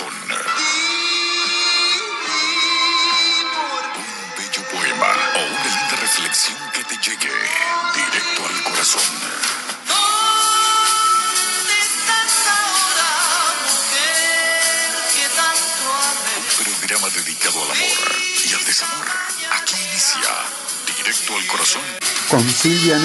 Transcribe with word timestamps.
Un 0.00 0.10
bello 4.36 4.62
poema 4.72 5.06
o 5.36 5.38
una 5.38 5.64
linda 5.64 5.96
reflexión 6.00 6.58
que 6.72 6.82
te 6.82 6.96
llegue 6.96 7.30
directo 7.94 8.44
al 8.44 8.62
corazón. 8.64 9.02
¿Dónde 9.86 11.74
estás 11.78 12.34
ahora, 12.58 13.10
mujer, 13.62 14.90
que 15.14 15.26
tanto? 15.36 15.86
Un 16.40 16.46
programa 16.64 17.08
dedicado 17.10 17.62
al 17.62 17.70
amor 17.70 18.00
y 18.44 18.52
al 18.52 18.64
desamor. 18.64 19.06
Aquí 19.52 19.76
inicia 19.90 20.32
Directo 20.96 21.36
al 21.36 21.46
Corazón. 21.46 21.82
Con 22.28 22.50
Silvia 22.50 22.98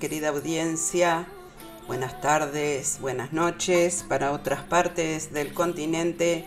querida 0.00 0.30
audiencia. 0.30 1.28
Buenas 1.86 2.20
tardes, 2.22 2.98
buenas 3.00 3.34
noches 3.34 4.02
para 4.08 4.32
otras 4.32 4.62
partes 4.62 5.30
del 5.32 5.52
continente. 5.52 6.46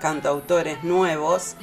cantautores 0.00 0.82
nuevos. 0.82 1.56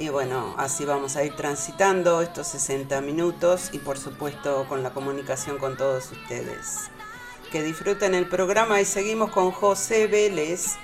Y 0.00 0.08
bueno, 0.08 0.54
así 0.56 0.86
vamos 0.86 1.16
a 1.16 1.24
ir 1.24 1.36
transitando 1.36 2.22
estos 2.22 2.46
60 2.46 3.02
minutos 3.02 3.68
y 3.74 3.78
por 3.80 3.98
supuesto 3.98 4.64
con 4.66 4.82
la 4.82 4.94
comunicación 4.94 5.58
con 5.58 5.76
todos 5.76 6.10
ustedes. 6.10 6.90
Que 7.52 7.62
disfruten 7.62 8.14
el 8.14 8.26
programa 8.26 8.80
y 8.80 8.86
seguimos 8.86 9.30
con 9.30 9.50
José 9.50 10.06
Vélez, 10.06 10.76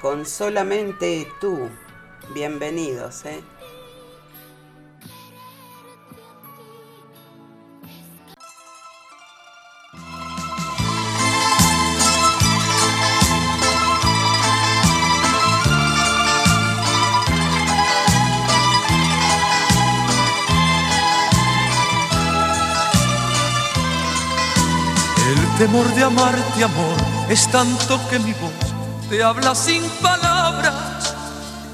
con 0.00 0.24
Solamente 0.24 1.30
tú. 1.38 1.68
Bienvenidos. 2.32 3.26
¿eh? 3.26 3.42
Temor 25.58 25.92
de 25.92 26.04
amarte, 26.04 26.62
amor, 26.62 26.96
es 27.28 27.48
tanto 27.48 27.98
que 28.08 28.20
mi 28.20 28.32
voz 28.34 28.52
te 29.10 29.24
habla 29.24 29.56
sin 29.56 29.82
palabras. 30.00 31.14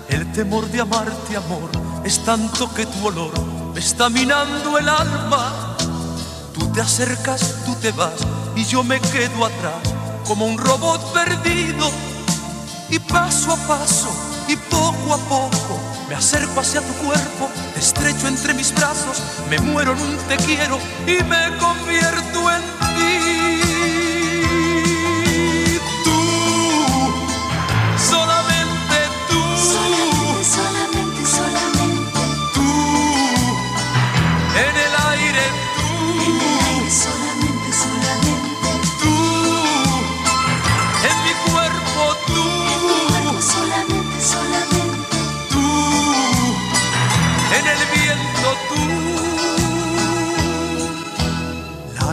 El 0.08 0.32
temor 0.32 0.66
de 0.68 0.80
amarte, 0.80 1.36
amor, 1.36 1.68
es 2.02 2.24
tanto 2.24 2.72
que 2.72 2.86
tu 2.86 3.06
olor 3.06 3.32
me 3.74 3.80
está 3.80 4.08
minando 4.08 4.78
el 4.78 4.88
alma. 4.88 5.76
Tú 6.54 6.66
te 6.72 6.80
acercas, 6.80 7.56
tú 7.66 7.74
te 7.74 7.92
vas 7.92 8.26
y 8.56 8.64
yo 8.64 8.82
me 8.82 9.00
quedo 9.00 9.44
atrás 9.44 9.82
como 10.26 10.46
un 10.46 10.56
robot 10.56 11.12
perdido. 11.12 11.90
Y 12.88 12.98
paso 13.00 13.52
a 13.52 13.56
paso 13.66 14.08
y 14.48 14.56
poco 14.56 15.12
a 15.12 15.18
poco 15.28 15.93
me 16.08 16.14
acerco 16.14 16.60
hacia 16.60 16.80
tu 16.80 16.92
cuerpo, 16.94 17.50
te 17.72 17.80
estrecho 17.80 18.28
entre 18.28 18.54
mis 18.54 18.74
brazos, 18.74 19.22
me 19.48 19.58
muero 19.58 19.92
en 19.92 20.00
un 20.00 20.16
te 20.28 20.36
quiero 20.36 20.78
y 21.06 21.22
me 21.24 21.56
convierto 21.58 22.50
en 22.50 22.62
ti. 22.96 24.03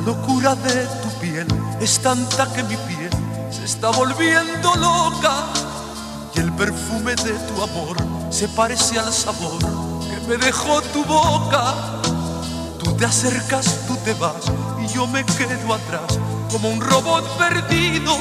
Locura 0.06 0.56
de 0.56 0.86
tu 1.02 1.10
piel 1.20 1.48
es 1.80 2.00
tanta 2.00 2.52
que 2.54 2.64
mi 2.64 2.76
piel 2.76 3.10
se 3.52 3.66
está 3.66 3.90
volviendo 3.90 4.76
loca 4.76 5.46
y 6.36 6.40
el 6.40 6.52
perfume 6.54 7.16
de 7.16 7.34
tu 7.34 7.62
amor 7.62 7.98
se 8.30 8.48
parece 8.50 9.00
al 9.00 9.12
sabor 9.12 9.60
que 9.60 10.28
me 10.28 10.38
dejó 10.38 10.82
tu 10.94 11.04
boca. 11.04 11.76
Tú 12.84 12.94
te 12.96 13.06
acercas, 13.06 13.80
tú 13.88 13.96
te 13.98 14.14
vas 14.16 14.52
y 14.84 14.88
yo 14.88 15.06
me 15.08 15.24
quedo 15.26 15.74
atrás 15.74 16.18
como 16.52 16.70
un 16.70 16.82
robot 16.82 17.26
perdido 17.38 18.18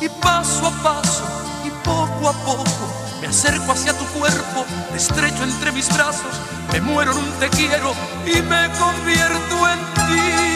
y 0.00 0.08
paso 0.08 0.66
a 0.66 0.82
paso 0.82 1.24
y 1.64 1.70
poco 1.84 2.28
a 2.28 2.32
poco 2.44 3.10
me 3.20 3.26
acerco 3.26 3.72
hacia 3.72 3.92
tu 3.92 4.04
cuerpo, 4.18 4.64
te 4.90 4.96
estrecho 4.96 5.44
entre 5.44 5.72
mis 5.72 5.92
brazos, 5.92 6.40
me 6.72 6.80
muero 6.80 7.12
en 7.12 7.18
un 7.18 7.30
te 7.32 7.50
quiero 7.50 7.92
y 8.24 8.40
me 8.40 8.70
convierto 8.78 9.68
en 9.68 9.78
ti. 9.94 10.49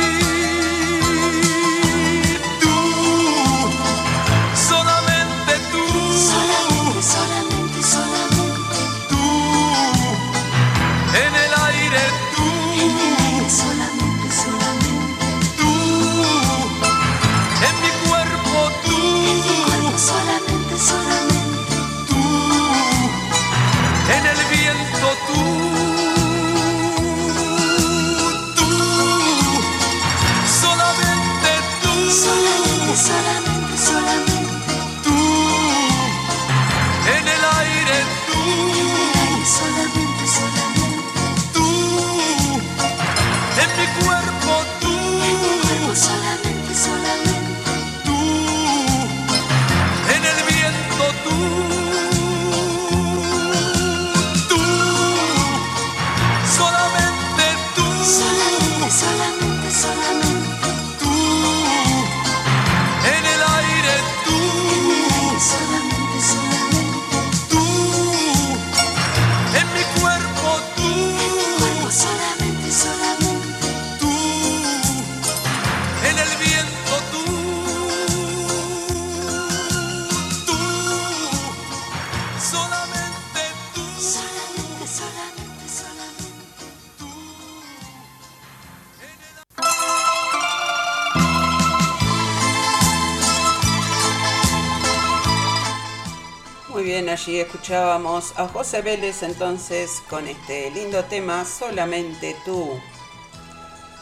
Escuchábamos 97.65 98.35
a 98.37 98.47
José 98.47 98.83
Vélez 98.83 99.23
entonces 99.23 100.03
con 100.11 100.29
este 100.29 100.71
lindo 100.71 101.03
tema 101.05 101.47
Solamente 101.47 102.37
tú. 102.45 102.79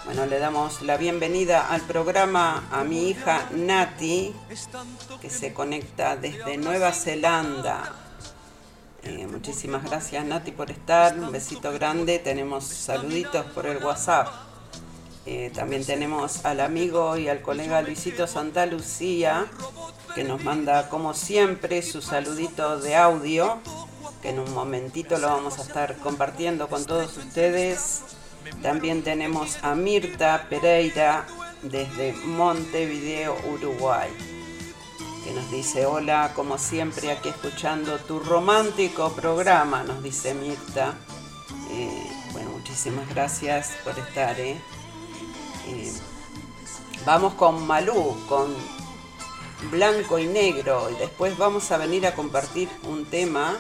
Bueno, 0.05 0.27
le 0.27 0.41
damos 0.41 0.83
la 0.83 0.97
bienvenida 0.97 1.69
al 1.69 1.81
programa 1.83 2.65
a 2.73 2.83
mi 2.83 3.11
hija 3.11 3.49
Nati, 3.53 4.35
que 5.21 5.31
se 5.31 5.55
conecta 5.55 6.17
desde 6.17 6.57
Nueva 6.57 6.91
Zelanda. 6.91 7.95
Eh, 9.05 9.29
muchísimas 9.29 9.85
gracias 9.85 10.25
Nati 10.25 10.51
por 10.51 10.73
estar, 10.73 11.17
un 11.17 11.31
besito 11.31 11.73
grande, 11.73 12.19
tenemos 12.19 12.65
saluditos 12.65 13.47
por 13.53 13.67
el 13.67 13.77
WhatsApp. 13.77 14.52
Eh, 15.25 15.53
también 15.55 15.85
tenemos 15.85 16.45
al 16.45 16.61
amigo 16.61 17.17
y 17.17 17.29
al 17.29 17.43
colega 17.43 17.81
Luisito 17.83 18.27
Santa 18.27 18.67
Lucía, 18.67 19.47
que 20.15 20.25
nos 20.25 20.43
manda 20.43 20.89
como 20.89 21.15
siempre 21.15 21.83
su 21.83 22.03
saludito 22.03 22.81
de 22.81 22.97
audio, 22.97 23.59
que 24.21 24.31
en 24.31 24.41
un 24.41 24.53
momentito 24.53 25.19
lo 25.19 25.29
vamos 25.29 25.59
a 25.59 25.63
estar 25.63 25.97
compartiendo 25.99 26.69
con 26.69 26.85
todos 26.85 27.17
ustedes. 27.17 28.03
También 28.63 29.03
tenemos 29.03 29.59
a 29.63 29.75
Mirta 29.75 30.47
Pereira 30.51 31.27
desde 31.63 32.13
Montevideo, 32.25 33.37
Uruguay 33.55 34.11
que 35.25 35.33
nos 35.33 35.51
dice, 35.51 35.87
hola, 35.87 36.33
como 36.35 36.59
siempre 36.59 37.13
aquí 37.13 37.29
escuchando 37.29 37.99
tu 37.99 38.19
romántico 38.19 39.13
programa, 39.13 39.85
nos 39.85 40.03
dice 40.03 40.35
Mirta. 40.35 40.95
Eh, 41.71 42.07
bueno, 42.33 42.51
muchísimas 42.51 43.09
gracias 43.09 43.71
por 43.85 43.97
estar. 43.99 44.39
¿eh? 44.41 44.61
Vamos 47.05 47.35
con 47.35 47.67
Malú, 47.67 48.17
con 48.29 48.55
blanco 49.71 50.19
y 50.19 50.27
negro, 50.27 50.89
y 50.91 50.95
después 50.95 51.37
vamos 51.37 51.71
a 51.73 51.77
venir 51.77 52.07
a 52.07 52.15
compartir 52.15 52.69
un 52.85 53.07
tema 53.07 53.57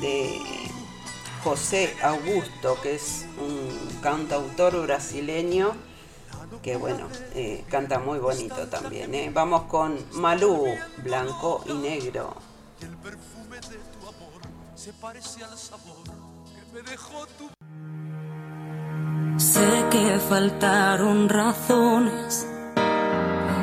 de 0.00 0.40
José 1.44 1.94
Augusto, 2.02 2.78
que 2.82 2.94
es 2.94 3.26
un 3.38 4.00
cantautor 4.00 4.82
brasileño 4.82 5.74
que 6.62 6.76
bueno, 6.76 7.08
eh, 7.34 7.64
canta 7.68 7.98
muy 7.98 8.18
bonito 8.18 8.68
también. 8.68 9.14
¿eh? 9.14 9.30
Vamos 9.32 9.62
con 9.62 9.98
Malú, 10.12 10.66
blanco 10.98 11.62
y 11.66 11.72
negro. 11.74 12.34
El 12.80 12.96
perfume 12.96 13.56
de 13.56 13.76
tu 13.76 14.06
amor 14.06 14.42
se 14.74 14.92
parece 14.94 15.44
al 15.44 15.56
sabor 15.56 16.04
que 16.04 16.72
me 16.74 16.82
dejó 16.82 17.26
tu 17.38 17.59
Sé 19.40 19.86
que 19.90 20.18
faltaron 20.18 21.26
razones, 21.30 22.46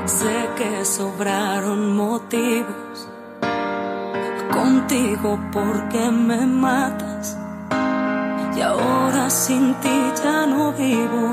sé 0.05 0.49
que 0.57 0.83
sobraron 0.83 1.95
motivos. 1.95 3.07
Contigo 4.51 5.39
porque 5.53 6.09
me 6.09 6.47
matas 6.47 7.37
y 8.55 8.61
ahora 8.61 9.29
sin 9.29 9.75
ti 9.75 9.97
ya 10.23 10.47
no 10.47 10.71
vivo. 10.71 11.25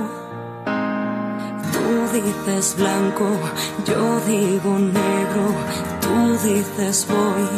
Tú 1.72 1.86
dices 2.12 2.76
blanco, 2.76 3.24
yo 3.86 4.20
digo 4.26 4.78
negro. 4.78 5.46
Tú 6.02 6.46
dices 6.46 7.06
voy, 7.08 7.48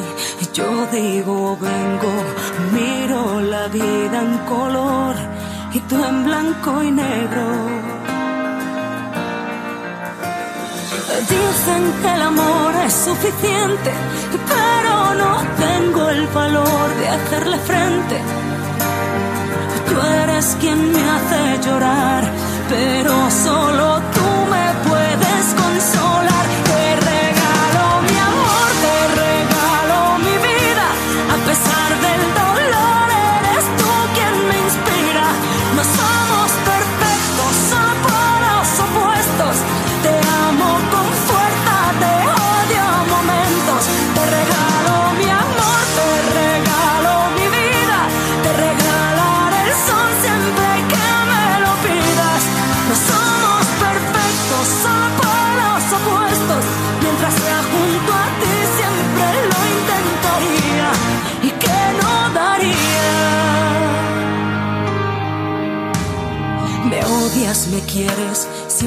yo 0.53 0.87
digo 0.93 1.59
vengo. 1.61 2.15
Miro 2.73 3.41
la 3.41 3.67
vida 3.67 4.23
en 4.23 4.39
color 4.47 5.16
y 5.77 5.95
en 5.95 6.25
blanco 6.25 6.83
y 6.83 6.91
negro. 6.91 7.47
Dicen 11.29 11.83
que 12.01 12.15
el 12.15 12.23
amor 12.23 12.75
es 12.87 12.93
suficiente, 12.95 13.91
pero 14.53 15.15
no 15.23 15.33
tengo 15.67 16.09
el 16.09 16.27
valor 16.29 16.89
de 17.01 17.09
hacerle 17.09 17.59
frente. 17.59 18.17
Tú 19.89 20.07
eres 20.23 20.57
quien 20.61 20.93
me 20.93 21.03
hace 21.15 21.69
llorar, 21.69 22.25
pero 22.71 23.31
solo 23.31 24.01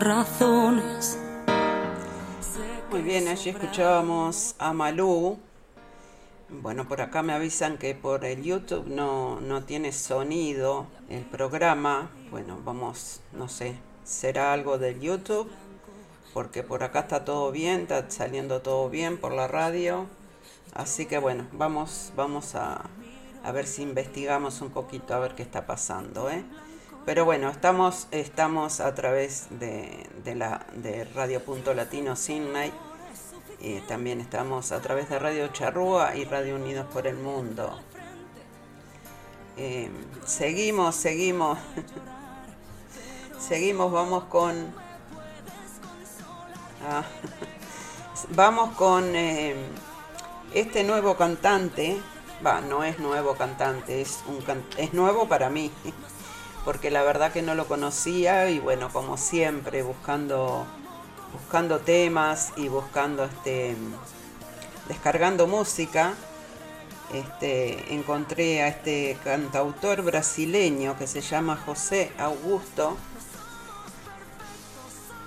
Razones. 0.00 1.18
Muy 2.90 3.02
bien, 3.02 3.28
allí 3.28 3.50
escuchábamos 3.50 4.54
a 4.58 4.72
Malú. 4.72 5.38
Bueno, 6.48 6.86
por 6.86 7.00
acá 7.00 7.22
me 7.22 7.32
avisan 7.32 7.78
que 7.78 7.94
por 7.94 8.24
el 8.24 8.42
YouTube 8.42 8.86
no, 8.86 9.40
no 9.40 9.64
tiene 9.64 9.92
sonido 9.92 10.86
el 11.08 11.24
programa. 11.24 12.10
Bueno, 12.30 12.60
vamos, 12.64 13.20
no 13.32 13.48
sé, 13.48 13.78
será 14.04 14.52
algo 14.52 14.78
del 14.78 15.00
YouTube, 15.00 15.50
porque 16.32 16.62
por 16.62 16.82
acá 16.82 17.00
está 17.00 17.24
todo 17.24 17.50
bien, 17.50 17.82
está 17.82 18.10
saliendo 18.10 18.62
todo 18.62 18.88
bien 18.90 19.18
por 19.18 19.32
la 19.32 19.48
radio. 19.48 20.06
Así 20.74 21.06
que 21.06 21.18
bueno, 21.18 21.46
vamos, 21.52 22.12
vamos 22.16 22.54
a, 22.54 22.82
a 23.42 23.52
ver 23.52 23.66
si 23.66 23.82
investigamos 23.82 24.60
un 24.60 24.70
poquito 24.70 25.14
a 25.14 25.18
ver 25.18 25.34
qué 25.34 25.42
está 25.42 25.66
pasando, 25.66 26.30
¿eh? 26.30 26.44
Pero 27.06 27.24
bueno, 27.24 27.48
estamos, 27.50 28.08
estamos 28.10 28.80
a 28.80 28.92
través 28.96 29.46
de, 29.48 30.08
de 30.24 31.04
Radio 31.14 31.40
Punto 31.40 31.72
Latino 31.72 32.16
Sydney. 32.16 32.72
Y 33.60 33.78
también 33.82 34.20
estamos 34.20 34.72
a 34.72 34.82
través 34.82 35.08
de 35.08 35.20
Radio 35.20 35.46
Charrúa 35.48 36.16
y 36.16 36.24
Radio 36.24 36.56
Unidos 36.56 36.84
por 36.92 37.06
el 37.06 37.14
Mundo. 37.14 37.78
Eh, 39.56 39.88
seguimos, 40.24 40.96
seguimos. 40.96 41.60
seguimos, 43.38 43.92
vamos 43.92 44.24
con. 44.24 44.74
Ah, 46.90 47.04
vamos 48.30 48.74
con 48.74 49.14
eh, 49.14 49.54
este 50.52 50.82
nuevo 50.82 51.16
cantante. 51.16 52.00
Va, 52.44 52.60
no 52.60 52.82
es 52.82 52.98
nuevo 52.98 53.34
cantante, 53.36 54.00
es, 54.02 54.24
un 54.26 54.44
es 54.76 54.92
nuevo 54.92 55.26
para 55.26 55.48
mí 55.48 55.70
porque 56.66 56.90
la 56.90 57.04
verdad 57.04 57.32
que 57.32 57.42
no 57.42 57.54
lo 57.54 57.68
conocía 57.68 58.50
y 58.50 58.58
bueno, 58.58 58.90
como 58.92 59.16
siempre, 59.16 59.84
buscando, 59.84 60.66
buscando 61.32 61.78
temas 61.78 62.52
y 62.56 62.66
buscando 62.66 63.24
este 63.24 63.76
descargando 64.88 65.46
música, 65.46 66.14
este, 67.14 67.94
encontré 67.94 68.62
a 68.62 68.68
este 68.68 69.16
cantautor 69.22 70.02
brasileño 70.02 70.98
que 70.98 71.06
se 71.06 71.20
llama 71.20 71.56
José 71.56 72.10
Augusto. 72.18 72.96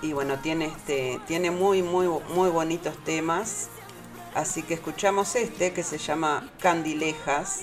Y 0.02 0.12
bueno, 0.12 0.40
tiene 0.40 0.66
este, 0.66 1.22
tiene 1.26 1.52
muy, 1.52 1.82
muy, 1.84 2.08
muy 2.36 2.50
bonitos 2.50 3.02
temas. 3.06 3.70
Así 4.36 4.62
que 4.62 4.74
escuchamos 4.74 5.38
este 5.38 5.72
que 5.72 5.84
se 5.84 6.00
llama 6.00 6.50
Candilejas, 6.60 7.62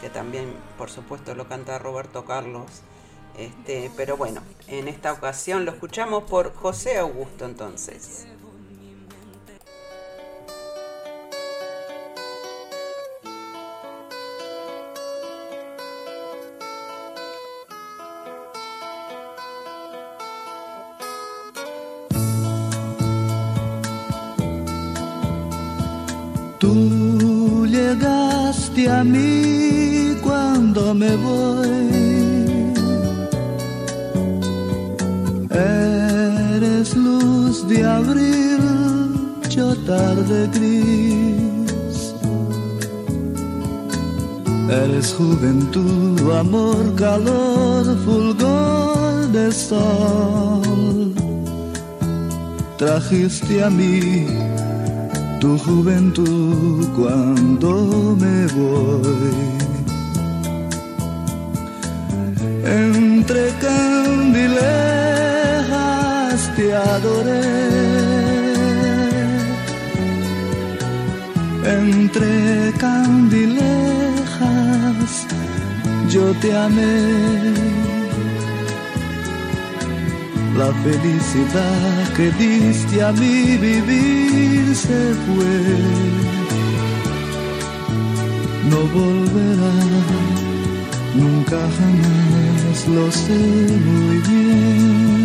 que 0.00 0.10
también 0.10 0.52
por 0.76 0.90
supuesto 0.90 1.36
lo 1.36 1.46
canta 1.46 1.78
Roberto 1.78 2.24
Carlos. 2.24 2.82
Este, 3.36 3.90
pero 3.96 4.16
bueno, 4.16 4.42
en 4.68 4.88
esta 4.88 5.12
ocasión 5.12 5.64
lo 5.64 5.72
escuchamos 5.72 6.24
por 6.24 6.54
José 6.54 6.98
Augusto 6.98 7.44
entonces. 7.44 8.26
Amor, 46.34 46.94
calor, 46.96 47.84
fulgor 48.04 49.28
de 49.32 49.52
sol. 49.52 51.14
Trajiste 52.76 53.62
a 53.62 53.70
mí 53.70 54.26
tu 55.40 55.58
juventud 55.58 56.86
cuando 56.96 58.16
me 58.20 58.46
voy. 58.58 59.34
Entre 62.64 63.50
candilejas 63.64 64.54
te 66.56 66.74
adoré. 66.74 67.42
Entre 71.64 72.72
candilejas 72.78 73.73
yo 76.14 76.32
te 76.40 76.56
amé. 76.56 76.96
La 80.56 80.70
felicidad 80.84 82.12
que 82.16 82.26
diste 82.42 83.02
a 83.02 83.10
mi 83.12 83.56
vivir 83.56 84.76
se 84.76 85.00
fue. 85.24 85.56
No 88.70 88.80
volverá, 88.98 89.74
nunca 91.20 91.60
jamás, 91.76 92.78
lo 92.96 93.10
sé 93.10 93.40
muy 93.88 94.18
bien. 94.28 95.23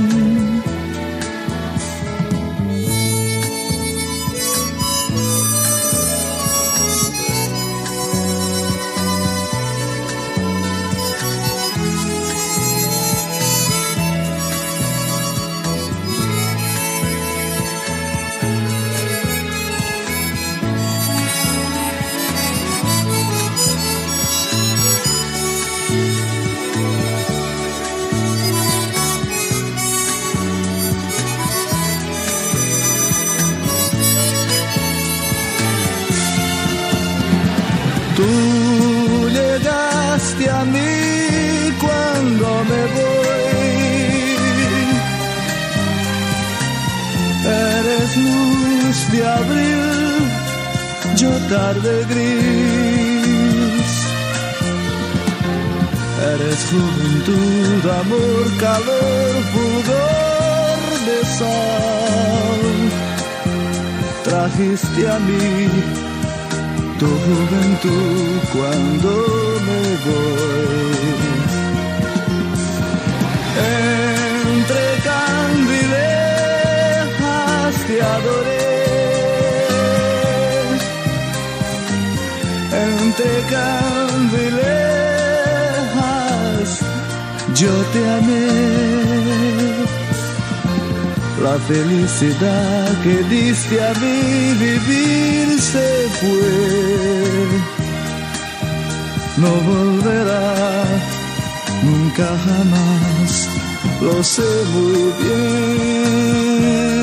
Juventud, 57.80 57.89
amor, 57.92 58.46
calor, 58.60 59.44
fulgor 59.54 60.80
de 61.06 61.20
sol. 61.38 62.62
Trajiste 64.24 65.02
a 65.10 65.20
mí 65.20 65.70
tu 67.00 67.08
juventud 67.08 68.39
cuando 68.54 69.10
me 69.65 69.82
voy. 70.06 70.98
Entre 74.62 74.84
candilejas 75.10 76.13
te 77.88 77.96
adoré. 78.02 78.68
Entre 82.72 83.32
candilejas 83.50 84.88
yo 87.60 87.74
te 87.93 88.02
amé. 88.17 88.48
La 91.43 91.56
felicidad 91.72 92.88
que 93.04 93.15
diste 93.36 93.76
a 93.82 93.93
mí 94.02 94.54
vivir 94.65 95.60
se 95.60 95.88
fue. 96.19 96.52
No 99.38 99.52
volverá 99.72 100.86
nunca 101.84 102.28
jamás, 102.45 103.50
lo 104.02 104.24
sé 104.24 104.50
muy 104.74 105.04
bien. 105.22 106.99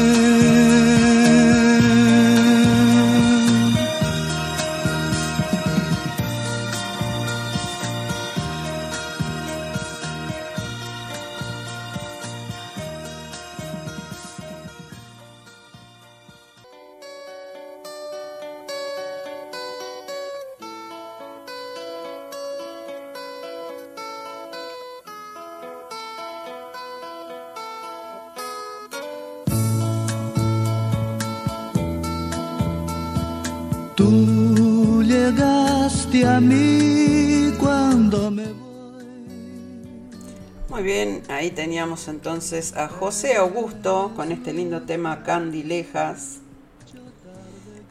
Teníamos 41.57 42.07
entonces 42.09 42.77
a 42.77 42.87
José 42.87 43.37
Augusto 43.37 44.13
con 44.15 44.31
este 44.31 44.53
lindo 44.53 44.83
tema 44.83 45.23
Candilejas. 45.23 46.41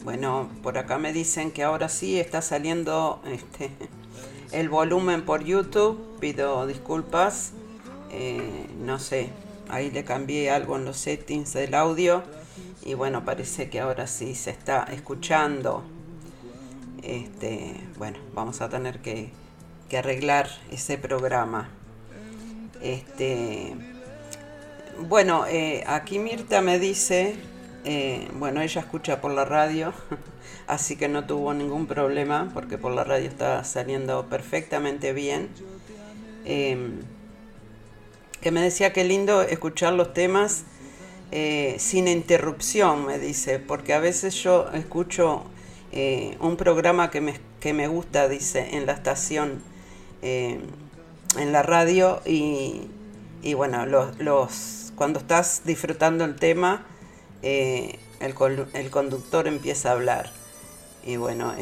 Bueno, 0.03 0.49
por 0.61 0.77
acá 0.77 0.99
me 0.99 1.11
dicen 1.11 1.51
que 1.51 1.63
ahora 1.63 1.89
sí 1.89 2.19
está 2.19 2.43
saliendo 2.43 3.23
este, 3.25 3.71
el 4.51 4.69
volumen 4.69 5.25
por 5.25 5.43
YouTube. 5.43 6.19
Pido 6.19 6.67
disculpas. 6.67 7.53
Eh, 8.11 8.67
no 8.79 8.99
sé, 8.99 9.31
ahí 9.67 9.89
le 9.89 10.03
cambié 10.05 10.51
algo 10.51 10.77
en 10.77 10.85
los 10.85 10.97
settings 10.97 11.53
del 11.53 11.73
audio. 11.73 12.21
Y 12.85 12.93
bueno, 12.93 13.25
parece 13.25 13.67
que 13.71 13.79
ahora 13.79 14.05
sí 14.05 14.35
se 14.35 14.51
está 14.51 14.83
escuchando. 14.91 15.83
Este, 17.01 17.81
bueno, 17.97 18.19
vamos 18.35 18.61
a 18.61 18.69
tener 18.69 19.01
que, 19.01 19.31
que 19.89 19.97
arreglar 19.97 20.49
ese 20.69 20.99
programa. 20.99 21.74
Este, 22.81 23.73
bueno, 24.99 25.45
eh, 25.47 25.83
aquí 25.87 26.19
Mirta 26.19 26.61
me 26.61 26.79
dice, 26.79 27.35
eh, 27.83 28.27
bueno, 28.33 28.61
ella 28.61 28.81
escucha 28.81 29.21
por 29.21 29.31
la 29.33 29.45
radio, 29.45 29.93
así 30.67 30.95
que 30.95 31.07
no 31.07 31.25
tuvo 31.25 31.53
ningún 31.53 31.87
problema 31.87 32.49
porque 32.53 32.77
por 32.77 32.91
la 32.93 33.03
radio 33.03 33.27
está 33.27 33.63
saliendo 33.63 34.27
perfectamente 34.27 35.13
bien. 35.13 35.49
Em, 36.45 37.01
que 38.41 38.51
me 38.51 38.61
decía 38.61 38.93
que 38.93 39.03
lindo 39.03 39.41
escuchar 39.41 39.93
los 39.93 40.13
temas 40.13 40.63
eh, 41.31 41.75
sin 41.79 42.07
interrupción, 42.07 43.05
me 43.05 43.17
dice, 43.17 43.59
porque 43.59 43.93
a 43.93 43.99
veces 43.99 44.35
yo 44.35 44.69
escucho 44.73 45.43
un 46.41 46.57
programa 46.57 47.09
que 47.09 47.21
me, 47.21 47.39
que 47.61 47.73
me 47.73 47.87
gusta, 47.87 48.27
dice, 48.27 48.75
en 48.75 48.85
la 48.85 48.91
estación, 48.91 49.63
eh, 50.21 50.59
en 51.37 51.51
la 51.51 51.63
radio, 51.63 52.21
y, 52.25 52.81
y 53.41 53.53
bueno, 53.53 53.85
los, 53.85 54.17
los, 54.19 54.93
cuando 54.95 55.19
estás 55.19 55.61
disfrutando 55.65 56.25
el 56.25 56.35
tema, 56.35 56.85
el, 57.41 57.99
el, 58.73 58.89
conductor 58.89 59.47
empieza 59.47 59.89
a 59.89 59.91
hablar. 59.93 60.31
Y 61.05 61.17
bueno, 61.17 61.53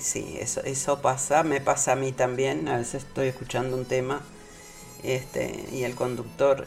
sí, 0.00 0.36
eso, 0.38 0.62
eso 0.64 1.00
pasa, 1.00 1.42
me 1.42 1.60
pasa 1.60 1.92
a 1.92 1.96
mí 1.96 2.12
también, 2.12 2.68
a 2.68 2.76
veces 2.76 3.04
estoy 3.04 3.28
escuchando 3.28 3.76
un 3.76 3.86
tema 3.86 4.20
este, 5.02 5.66
y 5.72 5.84
el 5.84 5.94
conductor 5.94 6.66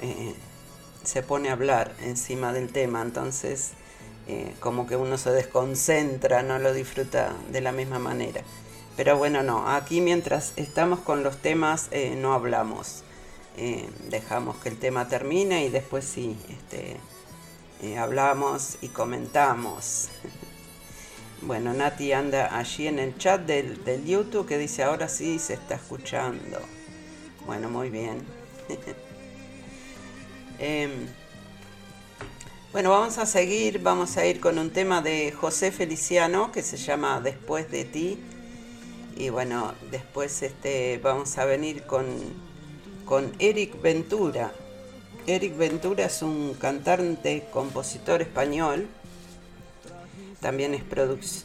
se 1.03 1.21
pone 1.21 1.49
a 1.49 1.53
hablar 1.53 1.93
encima 2.01 2.53
del 2.53 2.71
tema, 2.71 3.01
entonces 3.01 3.73
eh, 4.27 4.53
como 4.59 4.87
que 4.87 4.95
uno 4.95 5.17
se 5.17 5.31
desconcentra, 5.31 6.43
no 6.43 6.57
lo 6.59 6.73
disfruta 6.73 7.33
de 7.51 7.61
la 7.61 7.71
misma 7.71 7.99
manera. 7.99 8.41
Pero 8.95 9.17
bueno, 9.17 9.43
no, 9.43 9.69
aquí 9.69 10.01
mientras 10.01 10.53
estamos 10.55 10.99
con 10.99 11.23
los 11.23 11.37
temas 11.37 11.87
eh, 11.91 12.15
no 12.15 12.33
hablamos, 12.33 13.03
eh, 13.57 13.89
dejamos 14.09 14.57
que 14.57 14.69
el 14.69 14.77
tema 14.77 15.07
termine 15.07 15.65
y 15.65 15.69
después 15.69 16.05
sí, 16.05 16.37
este, 16.49 17.97
hablamos 17.97 18.77
y 18.81 18.89
comentamos. 18.89 20.09
Bueno, 21.45 21.73
Nati 21.73 22.13
anda 22.13 22.57
allí 22.57 22.87
en 22.87 22.99
el 22.99 23.17
chat 23.17 23.41
del, 23.41 23.83
del 23.83 24.05
YouTube 24.05 24.47
que 24.47 24.57
dice 24.57 24.81
ahora 24.81 25.09
sí 25.09 25.39
se 25.39 25.55
está 25.55 25.75
escuchando. 25.75 26.57
Bueno, 27.45 27.69
muy 27.69 27.89
bien. 27.89 28.23
Em, 30.59 31.07
bueno, 32.71 32.91
vamos 32.91 33.17
a 33.17 33.25
seguir, 33.25 33.79
vamos 33.79 34.15
a 34.15 34.25
ir 34.25 34.39
con 34.39 34.57
un 34.59 34.69
tema 34.69 35.01
de 35.01 35.31
José 35.31 35.71
Feliciano 35.71 36.51
que 36.51 36.61
se 36.61 36.77
llama 36.77 37.19
Después 37.19 37.69
de 37.69 37.83
ti. 37.83 38.23
Y 39.15 39.29
bueno, 39.29 39.73
después 39.91 40.41
este, 40.41 40.99
vamos 41.03 41.37
a 41.37 41.45
venir 41.45 41.83
con, 41.83 42.05
con 43.05 43.31
Eric 43.39 43.81
Ventura. 43.81 44.51
Eric 45.27 45.55
Ventura 45.55 46.05
es 46.05 46.21
un 46.21 46.55
cantante, 46.55 47.45
compositor 47.51 48.21
español. 48.21 48.87
También 50.41 50.73
es 50.73 50.83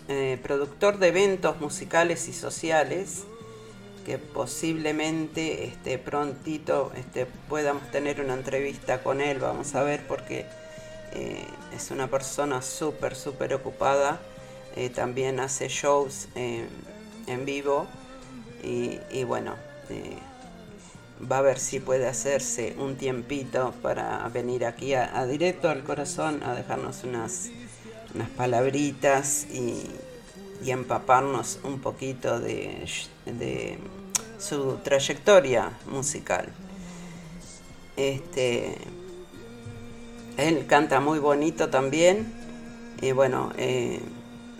eh, 0.08 0.38
productor 0.42 0.98
de 0.98 1.08
eventos 1.08 1.60
musicales 1.60 2.26
y 2.28 2.32
sociales 2.32 3.24
que 4.04 4.16
posiblemente 4.18 5.66
este, 5.66 5.98
prontito 5.98 6.90
este, 6.96 7.26
podamos 7.48 7.90
tener 7.90 8.22
una 8.22 8.32
entrevista 8.32 9.02
con 9.02 9.20
él, 9.20 9.38
vamos 9.38 9.74
a 9.74 9.82
ver, 9.82 10.06
porque 10.08 10.46
eh, 11.12 11.44
es 11.76 11.90
una 11.90 12.08
persona 12.08 12.62
súper, 12.62 13.14
súper 13.14 13.52
ocupada, 13.52 14.18
eh, 14.76 14.88
también 14.88 15.40
hace 15.40 15.68
shows 15.68 16.28
en 17.28 17.44
vivo 17.44 17.86
y, 18.62 19.24
bueno, 19.24 19.54
eh, 19.88 20.18
va 21.30 21.38
a 21.38 21.42
ver 21.42 21.58
si 21.58 21.80
puede 21.80 22.08
hacerse 22.08 22.74
un 22.78 22.96
tiempito 22.96 23.72
para 23.82 24.28
venir 24.28 24.64
aquí 24.64 24.94
a, 24.94 25.24
directo 25.26 25.68
al 25.68 25.84
corazón 25.84 26.42
a 26.42 26.54
dejarnos 26.54 27.04
unas, 27.04 27.50
unas 28.14 28.28
palabritas 28.30 29.46
y, 29.52 29.84
y 30.64 30.70
empaparnos 30.70 31.60
un 31.62 31.80
poquito 31.80 32.40
de, 32.40 32.86
su 34.38 34.78
trayectoria 34.84 35.72
musical. 35.90 36.48
Este, 37.96 38.76
él 40.36 40.66
canta 40.66 41.00
muy 41.00 41.18
bonito 41.18 41.68
también. 41.68 42.32
Y 43.00 43.12
bueno, 43.12 43.52
eh, 43.56 44.00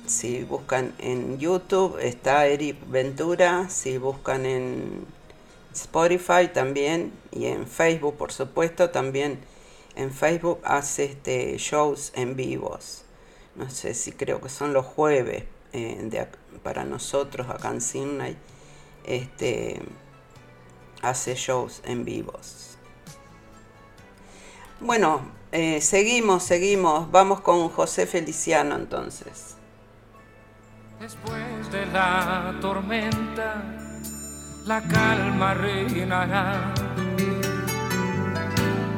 si 0.09 0.43
buscan 0.45 0.95
en 0.99 1.39
YouTube 1.39 1.99
está 2.01 2.47
Eric 2.47 2.77
Ventura, 2.89 3.69
si 3.69 3.99
buscan 3.99 4.47
en 4.47 5.07
Spotify 5.73 6.49
también 6.53 7.13
y 7.31 7.47
en 7.47 7.67
Facebook 7.67 8.17
por 8.17 8.33
supuesto 8.33 8.91
también 8.91 9.39
en 9.95 10.13
Facebook 10.13 10.61
hace 10.65 11.05
este 11.05 11.57
shows 11.59 12.13
en 12.15 12.37
vivos. 12.37 13.05
No 13.57 13.69
sé 13.71 13.95
si 13.95 14.13
creo 14.13 14.41
que 14.41 14.49
son 14.49 14.73
los 14.73 14.87
jueves 14.87 15.45
eh, 15.73 16.27
para 16.63 16.85
nosotros 16.85 17.49
acá 17.51 17.71
en 17.71 17.81
Sydney 17.81 18.37
este, 19.05 19.81
hace 21.03 21.35
shows 21.35 21.83
en 21.85 22.05
vivos. 22.05 22.77
Bueno, 24.81 25.23
eh, 25.51 25.81
seguimos, 25.81 26.45
seguimos. 26.45 27.11
Vamos 27.11 27.41
con 27.41 27.69
José 27.69 28.07
Feliciano 28.07 28.77
entonces. 28.77 29.58
Después 31.01 31.71
de 31.71 31.87
la 31.87 32.55
tormenta, 32.61 33.63
la 34.67 34.81
calma 34.83 35.55
reinará. 35.55 36.75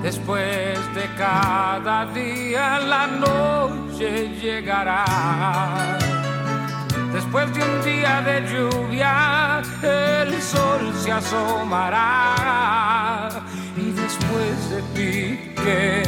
Después 0.03 0.79
de 0.95 1.07
cada 1.17 2.07
día, 2.07 2.79
la 2.81 3.07
noche 3.07 4.29
llegará 4.41 5.99
Después 7.13 7.53
de 7.53 7.63
un 7.63 7.83
día 7.83 8.23
de 8.23 8.41
lluvia, 8.49 9.63
el 9.83 10.41
sol 10.41 10.93
se 10.97 11.13
asomará. 11.13 12.37
Y 13.77 13.91
después 13.93 14.71
de 14.71 14.83
ti, 14.95 15.53
¿qué? 15.57 16.03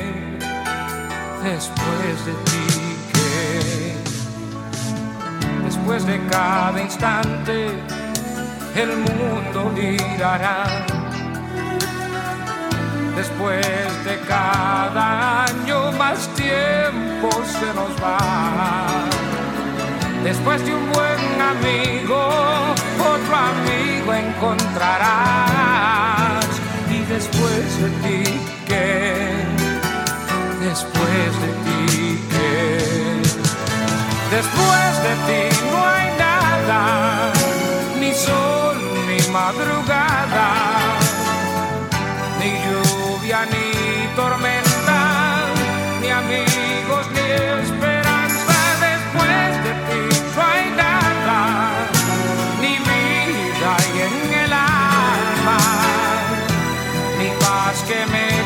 Después 1.42 2.26
de 2.26 2.32
ti, 2.44 2.71
Después 5.84 6.06
de 6.06 6.24
cada 6.28 6.80
instante, 6.80 7.70
el 8.76 8.96
mundo 8.98 9.72
girará. 9.74 10.62
Después 13.16 13.66
de 14.04 14.20
cada 14.28 15.42
año, 15.46 15.90
más 15.98 16.28
tiempo 16.36 17.30
se 17.44 17.66
nos 17.74 18.00
va 18.00 19.08
Después 20.22 20.64
de 20.64 20.72
un 20.72 20.92
buen 20.92 21.42
amigo, 21.42 22.28
otro 23.00 23.36
amigo 23.36 24.14
encontrarás. 24.14 25.02
Y 26.88 26.98
después 27.12 27.82
de 27.82 27.90
ti, 28.04 28.22
¿qué? 28.68 29.44
Después 30.60 31.40
de 31.40 31.48
ti. 31.64 32.31
Después 34.32 34.92
de 35.04 35.12
ti 35.26 35.60
no 35.70 35.86
hay 35.86 36.08
nada, 36.16 37.32
ni 38.00 38.14
sol, 38.14 38.78
ni 39.06 39.20
madrugada, 39.30 40.48
ni 42.40 42.50
lluvia, 42.64 43.44
ni 43.52 44.16
tormenta, 44.16 45.00
ni 46.00 46.08
amigos, 46.08 47.06
ni 47.12 47.20
esperanza. 47.62 48.02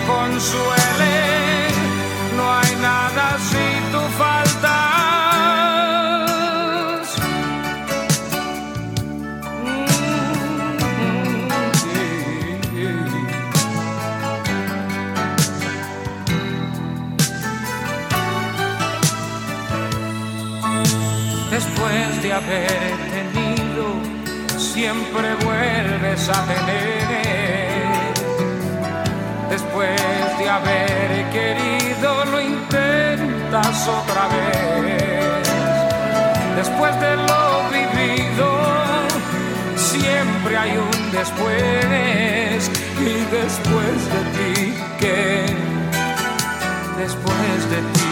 consuele, 0.07 0.76
haber 22.37 22.93
tenido, 23.15 23.87
siempre 24.59 25.35
vuelves 25.43 26.29
a 26.29 26.45
tener. 26.45 28.15
Después 29.49 30.39
de 30.39 30.49
haber 30.49 31.31
querido, 31.31 32.25
lo 32.27 32.41
intentas 32.41 33.89
otra 33.89 34.29
vez. 34.29 35.49
Después 36.57 37.01
de 37.01 37.17
lo 37.17 37.43
vivido, 37.71 38.49
siempre 39.77 40.57
hay 40.59 40.77
un 40.77 41.13
después. 41.13 42.71
Y 43.01 43.15
después 43.41 43.99
de 44.13 44.21
ti, 44.37 44.75
¿qué? 45.01 45.47
Después 46.99 47.71
de 47.71 47.81
ti. 47.95 48.06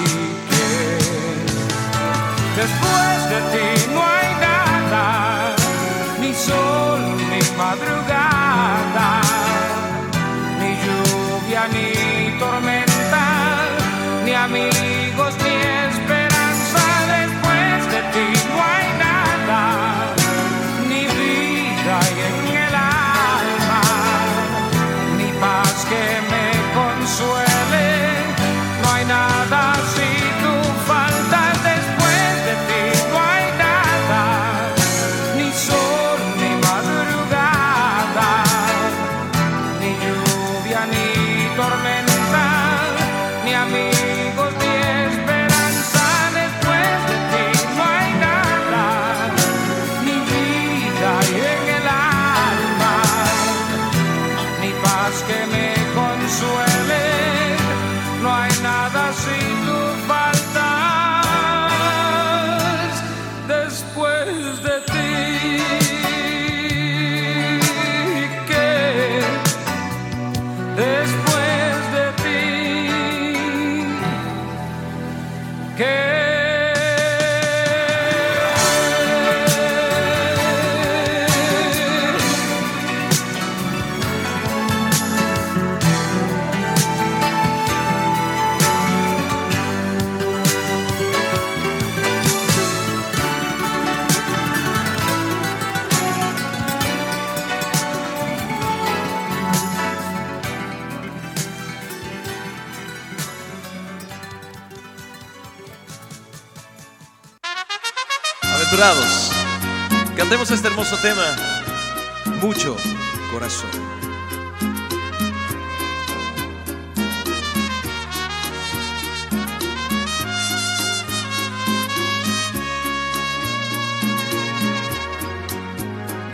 Después 2.57 3.31
de 3.31 3.41
ti 3.53 3.93
no 3.93 4.01
hay 4.01 4.29
nada, 4.41 5.57
ni 6.21 6.33
sol, 6.33 7.01
ni 7.31 7.41
madrugada, 7.59 9.21
ni 10.61 10.71
lluvia, 10.85 11.67
ni 11.75 12.39
tormenta, 12.39 13.27
ni 14.25 14.33
amigos, 14.35 14.84
Cantemos 110.17 110.51
este 110.51 110.67
hermoso 110.67 110.97
tema, 110.97 111.37
mucho 112.43 112.77
corazón. 113.31 113.71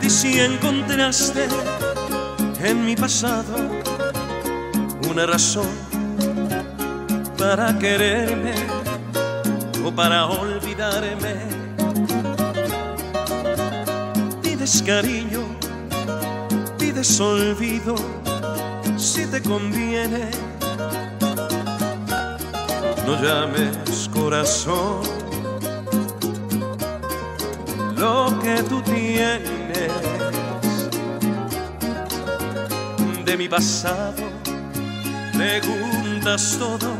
Y 0.00 0.08
si 0.08 0.40
encontraste 0.40 1.46
en 2.62 2.86
mi 2.86 2.96
pasado 2.96 3.54
una 5.10 5.26
razón 5.26 5.68
para 7.36 7.78
quererme 7.78 8.54
o 9.84 9.92
para 9.92 10.24
olvidarme, 10.24 11.49
cariño, 14.78 15.42
pides 16.78 17.20
olvido, 17.20 17.96
si 18.96 19.26
te 19.26 19.42
conviene, 19.42 20.30
no 23.04 23.20
llames 23.20 24.08
corazón 24.12 25.00
lo 27.96 28.38
que 28.42 28.62
tú 28.62 28.80
tienes 28.82 29.92
de 33.24 33.36
mi 33.36 33.48
pasado. 33.48 34.22
Preguntas 35.32 36.56
todo, 36.58 36.90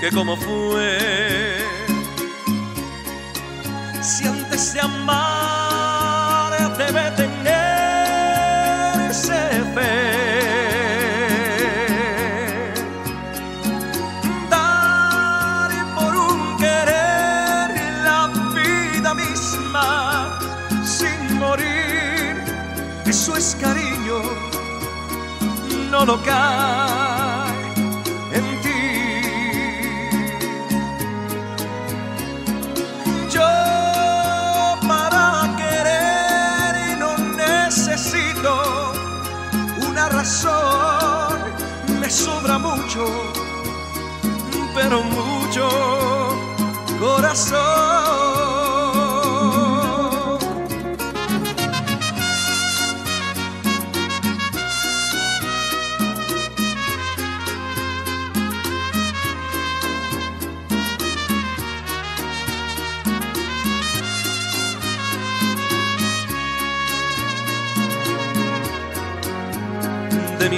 que 0.00 0.10
cómo 0.10 0.36
fue. 0.36 1.58
Si 4.00 4.26
antes 4.26 4.74
de 4.74 4.80
amar 4.80 5.33
no 26.06 26.16
lo 26.16 26.22
cae 26.22 27.72
en 28.32 28.60
ti. 28.62 28.82
Yo 33.30 33.48
para 34.86 35.54
querer 35.56 36.98
no 36.98 37.16
necesito 37.16 38.92
una 39.88 40.08
razón, 40.08 41.38
me 42.00 42.10
sobra 42.10 42.58
mucho, 42.58 43.06
pero 44.74 45.02
mucho 45.02 45.68
corazón. 47.00 47.73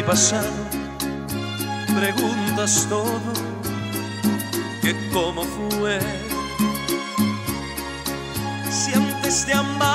Pasado 0.06 0.52
preguntas 1.96 2.86
todo, 2.88 3.32
que 4.80 4.94
cómo 5.12 5.42
fue. 5.42 5.98
Si 8.70 8.94
antes 8.94 9.46
de 9.46 9.54
amar 9.54 9.85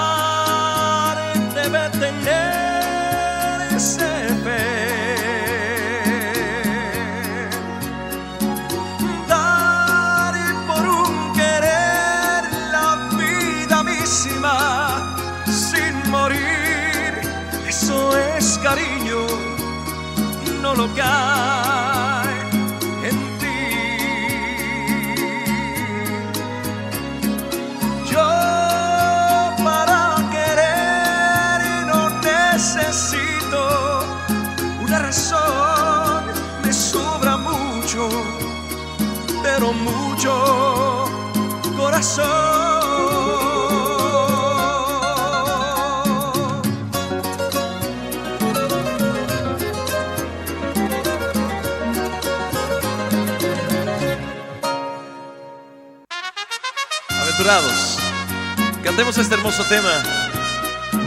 cantemos 58.91 59.17
este 59.19 59.35
hermoso 59.35 59.63
tema, 59.69 60.03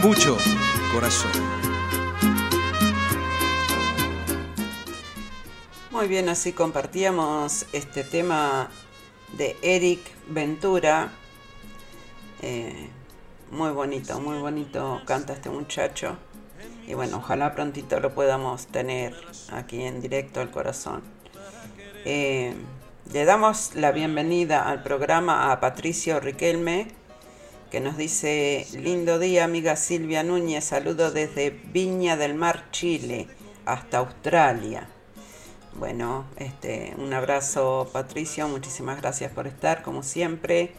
mucho 0.01 0.39
corazón. 0.91 1.31
Muy 5.91 6.07
bien, 6.07 6.27
así 6.27 6.51
compartíamos 6.51 7.67
este 7.73 8.03
tema 8.03 8.69
de 9.37 9.55
Eric 9.61 9.99
Ventura. 10.27 11.11
Eh, 12.41 12.89
muy 13.51 13.69
bonito, 13.69 14.19
muy 14.19 14.39
bonito 14.39 15.03
canta 15.05 15.33
este 15.33 15.51
muchacho. 15.51 16.17
Y 16.87 16.95
bueno, 16.95 17.17
ojalá 17.17 17.53
prontito 17.53 17.99
lo 17.99 18.15
podamos 18.15 18.65
tener 18.65 19.13
aquí 19.51 19.83
en 19.83 20.01
directo 20.01 20.41
al 20.41 20.49
corazón. 20.49 21.03
Eh, 22.03 22.55
le 23.13 23.25
damos 23.25 23.75
la 23.75 23.91
bienvenida 23.91 24.67
al 24.67 24.81
programa 24.81 25.51
a 25.51 25.59
Patricio 25.59 26.19
Riquelme, 26.19 27.04
que 27.75 27.81
nos 27.81 27.97
dice, 27.97 28.65
lindo 28.71 29.19
día 29.19 29.43
amiga 29.43 29.75
Silvia 29.75 30.23
Núñez, 30.23 30.63
saludo 30.63 31.11
desde 31.11 31.49
Viña 31.49 32.15
del 32.15 32.33
Mar, 32.33 32.71
Chile, 32.71 33.27
hasta 33.65 33.97
Australia. 33.97 34.87
Bueno, 35.73 36.23
este, 36.37 36.93
un 36.97 37.13
abrazo 37.13 37.89
Patricio, 37.91 38.47
muchísimas 38.47 39.01
gracias 39.01 39.33
por 39.33 39.45
estar 39.45 39.83
como 39.83 40.03
siempre. 40.03 40.71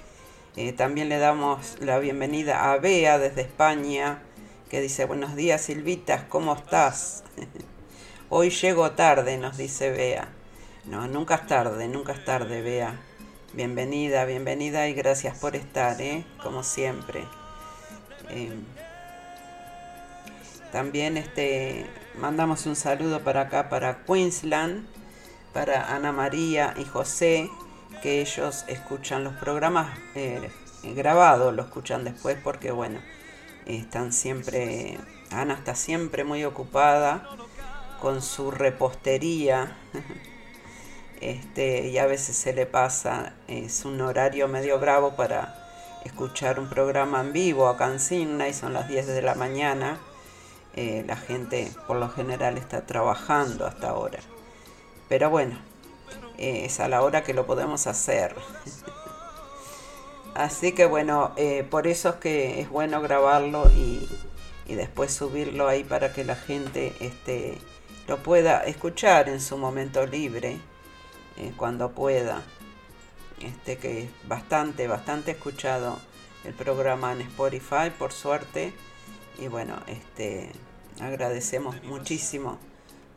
Eh, 0.56 0.72
también 0.72 1.10
le 1.10 1.18
damos 1.18 1.76
la 1.80 1.98
bienvenida 1.98 2.72
a 2.72 2.78
Bea 2.78 3.18
desde 3.18 3.42
España, 3.42 4.22
que 4.70 4.80
dice, 4.80 5.04
buenos 5.04 5.36
días 5.36 5.60
Silvitas, 5.60 6.22
¿cómo 6.22 6.54
estás? 6.54 7.24
Hoy 8.30 8.48
llego 8.48 8.92
tarde, 8.92 9.36
nos 9.36 9.58
dice 9.58 9.90
Bea. 9.90 10.28
No, 10.86 11.06
nunca 11.08 11.34
es 11.34 11.46
tarde, 11.46 11.88
nunca 11.88 12.14
es 12.14 12.24
tarde, 12.24 12.62
Bea. 12.62 12.98
Bienvenida, 13.56 14.26
bienvenida 14.26 14.86
y 14.86 14.92
gracias 14.92 15.38
por 15.38 15.56
estar, 15.56 15.98
¿eh? 16.02 16.26
como 16.42 16.62
siempre. 16.62 17.24
Eh, 18.28 18.52
también 20.70 21.16
este, 21.16 21.86
mandamos 22.20 22.66
un 22.66 22.76
saludo 22.76 23.24
para 23.24 23.40
acá, 23.40 23.70
para 23.70 24.04
Queensland, 24.04 24.86
para 25.54 25.94
Ana 25.94 26.12
María 26.12 26.74
y 26.76 26.84
José, 26.84 27.48
que 28.02 28.20
ellos 28.20 28.66
escuchan 28.68 29.24
los 29.24 29.32
programas 29.36 29.98
eh, 30.14 30.50
grabados, 30.94 31.54
lo 31.54 31.62
escuchan 31.62 32.04
después 32.04 32.36
porque, 32.44 32.72
bueno, 32.72 33.00
están 33.64 34.12
siempre, 34.12 34.98
Ana 35.30 35.54
está 35.54 35.74
siempre 35.74 36.24
muy 36.24 36.44
ocupada 36.44 37.26
con 38.02 38.20
su 38.20 38.50
repostería. 38.50 39.78
Este, 41.20 41.88
y 41.88 41.98
a 41.98 42.06
veces 42.06 42.36
se 42.36 42.52
le 42.52 42.66
pasa, 42.66 43.32
es 43.48 43.84
un 43.84 44.00
horario 44.00 44.48
medio 44.48 44.78
bravo 44.78 45.16
para 45.16 45.66
escuchar 46.04 46.60
un 46.60 46.68
programa 46.68 47.20
en 47.20 47.32
vivo 47.32 47.68
acá 47.68 47.86
en 47.86 48.00
Sydney, 48.00 48.52
son 48.52 48.72
las 48.72 48.88
10 48.88 49.06
de 49.06 49.22
la 49.22 49.34
mañana. 49.34 49.98
Eh, 50.74 51.04
la 51.06 51.16
gente 51.16 51.72
por 51.86 51.96
lo 51.96 52.10
general 52.10 52.58
está 52.58 52.84
trabajando 52.84 53.66
hasta 53.66 53.88
ahora. 53.88 54.18
Pero 55.08 55.30
bueno, 55.30 55.58
eh, 56.38 56.66
es 56.66 56.80
a 56.80 56.88
la 56.88 57.02
hora 57.02 57.24
que 57.24 57.32
lo 57.32 57.46
podemos 57.46 57.86
hacer. 57.86 58.36
Así 60.34 60.72
que 60.72 60.84
bueno, 60.84 61.32
eh, 61.36 61.66
por 61.68 61.86
eso 61.86 62.10
es 62.10 62.14
que 62.16 62.60
es 62.60 62.68
bueno 62.68 63.00
grabarlo 63.00 63.70
y, 63.70 64.06
y, 64.66 64.74
después 64.74 65.10
subirlo 65.14 65.66
ahí 65.66 65.82
para 65.82 66.12
que 66.12 66.24
la 66.24 66.36
gente 66.36 66.92
este, 67.00 67.56
lo 68.06 68.18
pueda 68.22 68.64
escuchar 68.64 69.30
en 69.30 69.40
su 69.40 69.56
momento 69.56 70.04
libre, 70.06 70.58
eh, 71.36 71.52
cuando 71.56 71.92
pueda. 71.92 72.42
Este 73.40 73.76
que 73.76 74.04
es 74.04 74.10
bastante, 74.26 74.88
bastante 74.88 75.32
escuchado 75.32 75.98
el 76.44 76.54
programa 76.54 77.12
en 77.12 77.22
Spotify, 77.22 77.90
por 77.98 78.12
suerte. 78.12 78.72
Y 79.38 79.48
bueno, 79.48 79.76
este 79.86 80.52
agradecemos 81.00 81.82
muchísimo 81.84 82.58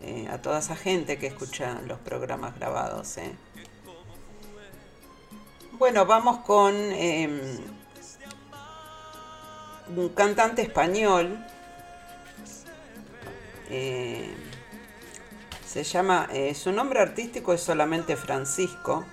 eh, 0.01 0.27
a 0.29 0.41
toda 0.41 0.59
esa 0.59 0.75
gente 0.75 1.17
que 1.17 1.27
escucha 1.27 1.81
los 1.87 1.99
programas 1.99 2.55
grabados. 2.55 3.17
Eh. 3.17 3.35
Bueno, 5.73 6.05
vamos 6.05 6.39
con 6.39 6.73
eh, 6.75 7.59
un 9.95 10.09
cantante 10.09 10.61
español. 10.61 11.45
Se 15.69 15.83
llama, 15.83 16.27
eh, 16.33 16.55
su 16.55 16.71
nombre 16.71 16.99
artístico 16.99 17.53
es 17.53 17.61
solamente 17.61 18.15
Francisco, 18.15 19.05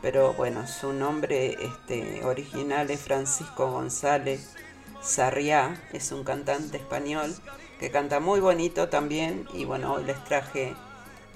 pero 0.00 0.32
bueno, 0.32 0.66
su 0.66 0.94
nombre 0.94 1.58
este, 1.62 2.24
original 2.24 2.90
es 2.90 3.00
Francisco 3.00 3.70
González 3.70 4.54
Sarriá, 5.02 5.78
es 5.92 6.10
un 6.10 6.24
cantante 6.24 6.78
español 6.78 7.36
que 7.78 7.90
canta 7.90 8.18
muy 8.18 8.40
bonito 8.40 8.88
también 8.88 9.46
y 9.52 9.66
bueno, 9.66 9.92
hoy 9.92 10.04
les 10.04 10.24
traje 10.24 10.74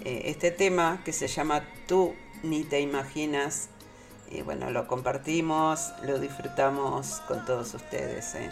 eh, 0.03 0.23
este 0.25 0.51
tema 0.51 1.03
que 1.05 1.13
se 1.13 1.29
llama 1.29 1.63
Tú 1.87 2.15
ni 2.43 2.65
te 2.65 2.81
imaginas 2.81 3.69
y 4.31 4.41
bueno, 4.41 4.71
lo 4.71 4.87
compartimos, 4.87 5.93
lo 6.07 6.19
disfrutamos 6.19 7.21
con 7.29 7.45
todos 7.45 7.75
ustedes. 7.75 8.35
¿eh? 8.35 8.51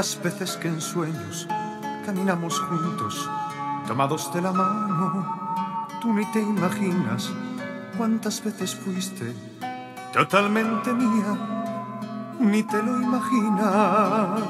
Las 0.00 0.18
veces 0.22 0.56
que 0.56 0.66
en 0.66 0.80
sueños 0.80 1.46
caminamos 2.06 2.58
juntos, 2.58 3.28
tomados 3.86 4.32
de 4.32 4.40
la 4.40 4.50
mano. 4.50 5.88
Tú 6.00 6.14
ni 6.14 6.24
te 6.32 6.40
imaginas 6.40 7.30
cuántas 7.98 8.42
veces 8.42 8.74
fuiste 8.74 9.34
totalmente 10.10 10.94
mía, 10.94 11.36
ni 12.40 12.62
te 12.62 12.82
lo 12.82 12.98
imaginas. 12.98 14.40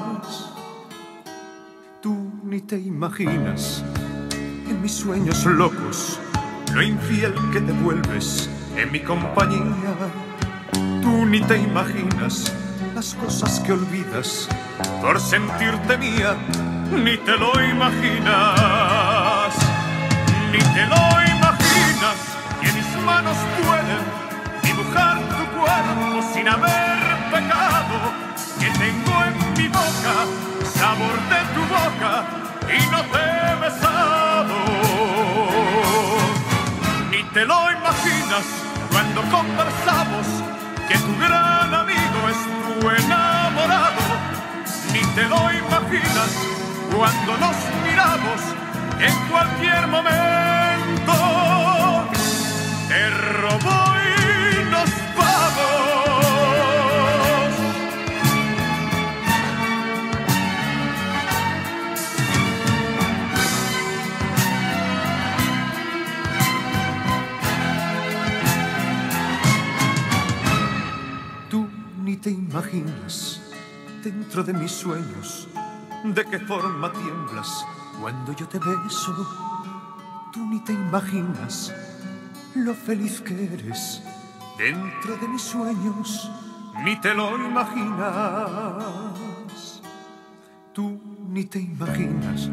Tú 2.01 2.31
ni 2.45 2.61
te 2.61 2.79
imaginas 2.79 3.83
en 4.69 4.81
mis 4.81 4.93
sueños 4.93 5.45
locos 5.45 6.17
lo 6.73 6.81
infiel 6.81 7.35
que 7.51 7.59
te 7.59 7.73
vuelves 7.73 8.49
en 8.77 8.89
mi 8.89 9.01
compañía. 9.01 9.75
Tú 11.01 11.25
ni 11.25 11.41
te 11.41 11.57
imaginas 11.57 12.53
las 13.01 13.15
cosas 13.15 13.59
que 13.61 13.71
olvidas 13.71 14.47
por 15.01 15.19
sentirte 15.19 15.97
mía, 15.97 16.35
ni 16.91 17.17
te 17.17 17.35
lo 17.35 17.51
imaginas, 17.73 19.55
ni 20.51 20.59
te 20.59 20.85
lo 20.85 21.03
imaginas 21.35 22.17
que 22.61 22.71
mis 22.77 22.91
manos 23.03 23.37
pueden 23.63 24.03
dibujar 24.61 25.17
tu 25.17 25.43
cuerpo 25.57 26.21
sin 26.31 26.47
haber 26.47 26.99
pecado, 27.33 27.95
que 28.59 28.69
tengo 28.83 29.13
en 29.29 29.35
mi 29.57 29.67
boca 29.67 30.15
sabor 30.77 31.17
de 31.33 31.41
tu 31.55 31.61
boca 31.77 32.13
y 32.77 32.79
no 32.93 33.01
te 33.13 33.21
he 33.41 33.55
besado. 33.65 34.57
Ni 37.09 37.23
te 37.33 37.45
lo 37.45 37.59
imaginas 37.71 38.45
cuando 38.91 39.21
conversamos 39.35 40.27
que 40.87 40.97
tu 40.99 41.17
gran 41.17 41.80
te 45.15 45.23
lo 45.23 45.51
imaginas 45.51 46.31
cuando 46.95 47.37
nos 47.37 47.55
miramos 47.83 48.41
en 48.99 49.29
cualquier 49.29 49.87
momento. 49.87 51.13
Te 52.87 53.09
robó 53.09 53.80
de 74.31 74.53
mis 74.53 74.71
sueños 74.71 75.49
de 76.05 76.23
qué 76.23 76.39
forma 76.39 76.89
tiemblas 76.93 77.65
cuando 77.99 78.31
yo 78.31 78.47
te 78.47 78.59
beso. 78.59 79.13
Tú 80.31 80.45
ni 80.45 80.61
te 80.61 80.71
imaginas 80.71 81.73
lo 82.55 82.73
feliz 82.73 83.19
que 83.19 83.53
eres 83.53 84.01
dentro 84.57 85.17
de 85.17 85.27
mis 85.27 85.41
sueños, 85.41 86.31
ni 86.85 86.95
te 87.01 87.13
lo 87.13 87.35
imaginas. 87.35 88.85
Tú 90.71 90.97
ni 91.27 91.43
te 91.43 91.59
imaginas 91.59 92.49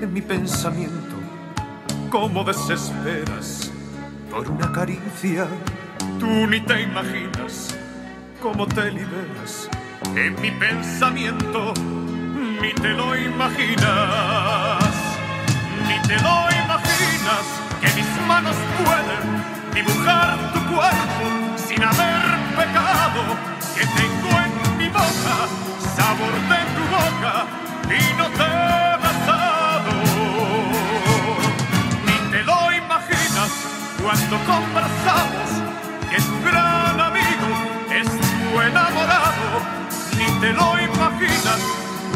en 0.00 0.10
mi 0.14 0.22
pensamiento 0.22 1.16
cómo 2.10 2.42
desesperas 2.42 3.70
por 4.30 4.50
una 4.50 4.72
caricia. 4.72 5.46
Tú 6.18 6.46
ni 6.46 6.62
te 6.62 6.80
imaginas 6.80 7.76
cómo 8.40 8.66
te 8.66 8.90
liberas 8.90 9.68
en 10.14 10.40
mi 10.40 10.50
pensamiento, 10.50 11.74
ni 12.60 12.72
te 12.72 12.88
lo 12.90 13.16
imaginas, 13.16 14.84
ni 15.86 15.98
te 16.08 16.16
lo 16.16 16.36
imaginas 16.64 17.44
que 17.80 17.88
mis 17.94 18.26
manos 18.26 18.56
pueden 18.78 19.24
dibujar 19.74 20.36
tu 20.52 20.60
cuerpo 20.74 21.24
sin 21.56 21.82
haber 21.82 22.22
pecado, 22.56 23.22
que 23.74 23.86
tengo 24.00 24.30
en 24.44 24.78
mi 24.78 24.88
boca 24.88 25.36
sabor 25.96 26.34
de 26.52 26.60
tu 26.76 26.82
boca 26.96 27.34
y 27.88 28.00
no 28.18 28.26
te 28.38 28.44
he 28.44 28.96
besado. 29.04 29.92
Ni 32.06 32.16
te 32.30 32.42
lo 32.44 32.72
imaginas 32.72 33.50
cuando 34.02 34.36
conversamos 34.52 35.48
que 36.10 36.18
tu 36.22 36.36
gran 36.44 37.00
amigo 37.00 37.48
es 37.90 38.06
tu 38.06 38.60
enamorado. 38.60 39.35
Te 40.40 40.52
lo 40.52 40.78
imaginas 40.78 41.60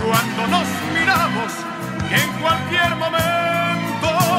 cuando 0.05 0.47
nos 0.49 0.68
miramos 0.93 1.53
en 2.11 2.33
cualquier 2.41 2.97
momento 2.97 4.30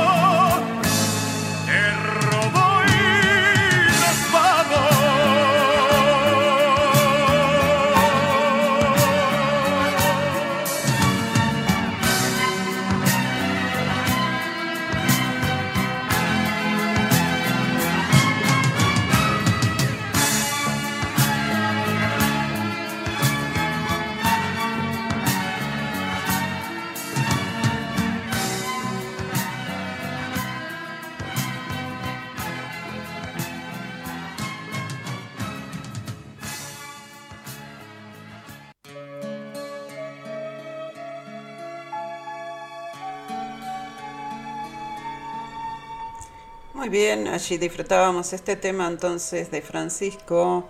Muy 46.81 46.89
bien, 46.89 47.27
allí 47.27 47.59
disfrutábamos 47.59 48.33
este 48.33 48.55
tema 48.55 48.87
entonces 48.87 49.51
de 49.51 49.61
Francisco. 49.61 50.67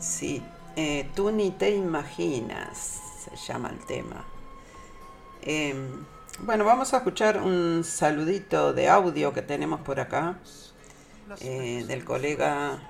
Sí, 0.00 0.42
eh, 0.74 1.08
tú 1.14 1.30
ni 1.30 1.52
te 1.52 1.70
imaginas, 1.70 3.00
se 3.22 3.36
llama 3.36 3.68
el 3.70 3.78
tema. 3.86 4.24
Eh, 5.42 5.72
bueno, 6.40 6.64
vamos 6.64 6.92
a 6.92 6.96
escuchar 6.96 7.40
un 7.40 7.84
saludito 7.84 8.72
de 8.72 8.88
audio 8.88 9.32
que 9.32 9.42
tenemos 9.42 9.80
por 9.82 10.00
acá 10.00 10.36
eh, 11.42 11.84
del 11.86 12.04
colega 12.04 12.80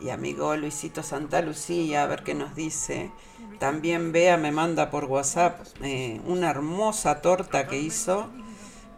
y 0.00 0.10
amigo 0.10 0.56
Luisito 0.56 1.04
Santa 1.04 1.42
Lucía, 1.42 2.02
a 2.02 2.06
ver 2.06 2.24
qué 2.24 2.34
nos 2.34 2.56
dice. 2.56 3.12
También 3.60 4.10
Bea 4.10 4.36
me 4.36 4.50
manda 4.50 4.90
por 4.90 5.04
WhatsApp 5.04 5.60
eh, 5.80 6.20
una 6.26 6.50
hermosa 6.50 7.22
torta 7.22 7.68
que 7.68 7.78
hizo 7.78 8.28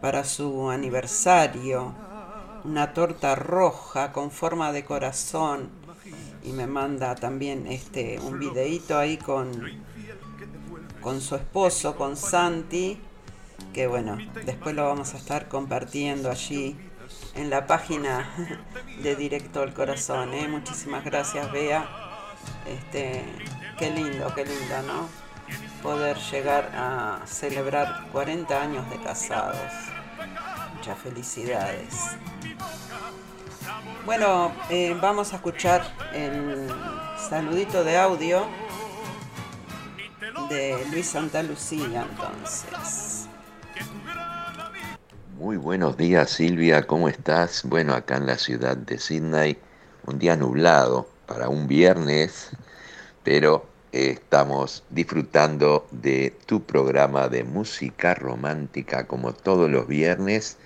para 0.01 0.23
su 0.23 0.71
aniversario. 0.71 1.93
Una 2.65 2.93
torta 2.93 3.35
roja 3.35 4.11
con 4.11 4.31
forma 4.31 4.71
de 4.71 4.85
corazón. 4.85 5.69
Y 6.43 6.51
me 6.51 6.67
manda 6.67 7.15
también 7.15 7.67
este 7.67 8.19
un 8.19 8.39
videíto 8.39 8.97
ahí 8.97 9.17
con, 9.17 9.51
con 11.01 11.21
su 11.21 11.35
esposo, 11.35 11.95
con 11.95 12.17
Santi. 12.17 12.99
Que 13.73 13.87
bueno, 13.87 14.17
después 14.45 14.75
lo 14.75 14.85
vamos 14.85 15.13
a 15.13 15.17
estar 15.17 15.47
compartiendo 15.47 16.29
allí 16.29 16.75
en 17.35 17.49
la 17.49 17.67
página 17.67 18.29
de 19.01 19.15
Directo 19.15 19.61
al 19.61 19.73
Corazón. 19.73 20.33
¿eh? 20.33 20.47
Muchísimas 20.47 21.03
gracias, 21.03 21.51
Bea. 21.51 21.85
Este, 22.65 23.23
qué 23.77 23.91
lindo, 23.91 24.33
qué 24.35 24.45
lindo, 24.45 24.81
¿no? 24.87 25.09
Poder 25.81 26.17
llegar 26.17 26.71
a 26.75 27.21
celebrar 27.25 28.07
40 28.11 28.61
años 28.61 28.89
de 28.89 28.97
casados. 29.01 29.92
Muchas 30.83 30.99
felicidades. 30.99 31.95
Bueno, 34.05 34.51
eh, 34.69 34.93
vamos 35.01 35.31
a 35.31 35.37
escuchar 35.37 35.81
el 36.13 36.67
saludito 37.29 37.85
de 37.85 37.95
audio 37.95 38.45
de 40.49 40.85
Luis 40.91 41.07
Santa 41.07 41.41
Lucía 41.41 42.05
entonces. 42.11 43.29
Muy 45.37 45.55
buenos 45.55 45.95
días 45.95 46.31
Silvia, 46.31 46.85
¿cómo 46.85 47.07
estás? 47.07 47.63
Bueno, 47.63 47.93
acá 47.93 48.17
en 48.17 48.25
la 48.25 48.37
ciudad 48.37 48.75
de 48.75 48.99
Sydney, 48.99 49.57
un 50.05 50.19
día 50.19 50.35
nublado 50.35 51.07
para 51.27 51.47
un 51.47 51.65
viernes, 51.65 52.49
pero 53.23 53.65
eh, 53.93 54.09
estamos 54.09 54.83
disfrutando 54.89 55.87
de 55.91 56.35
tu 56.45 56.61
programa 56.61 57.29
de 57.29 57.45
música 57.45 58.15
romántica 58.15 59.07
como 59.07 59.31
todos 59.31 59.71
los 59.71 59.87
viernes, 59.87 60.57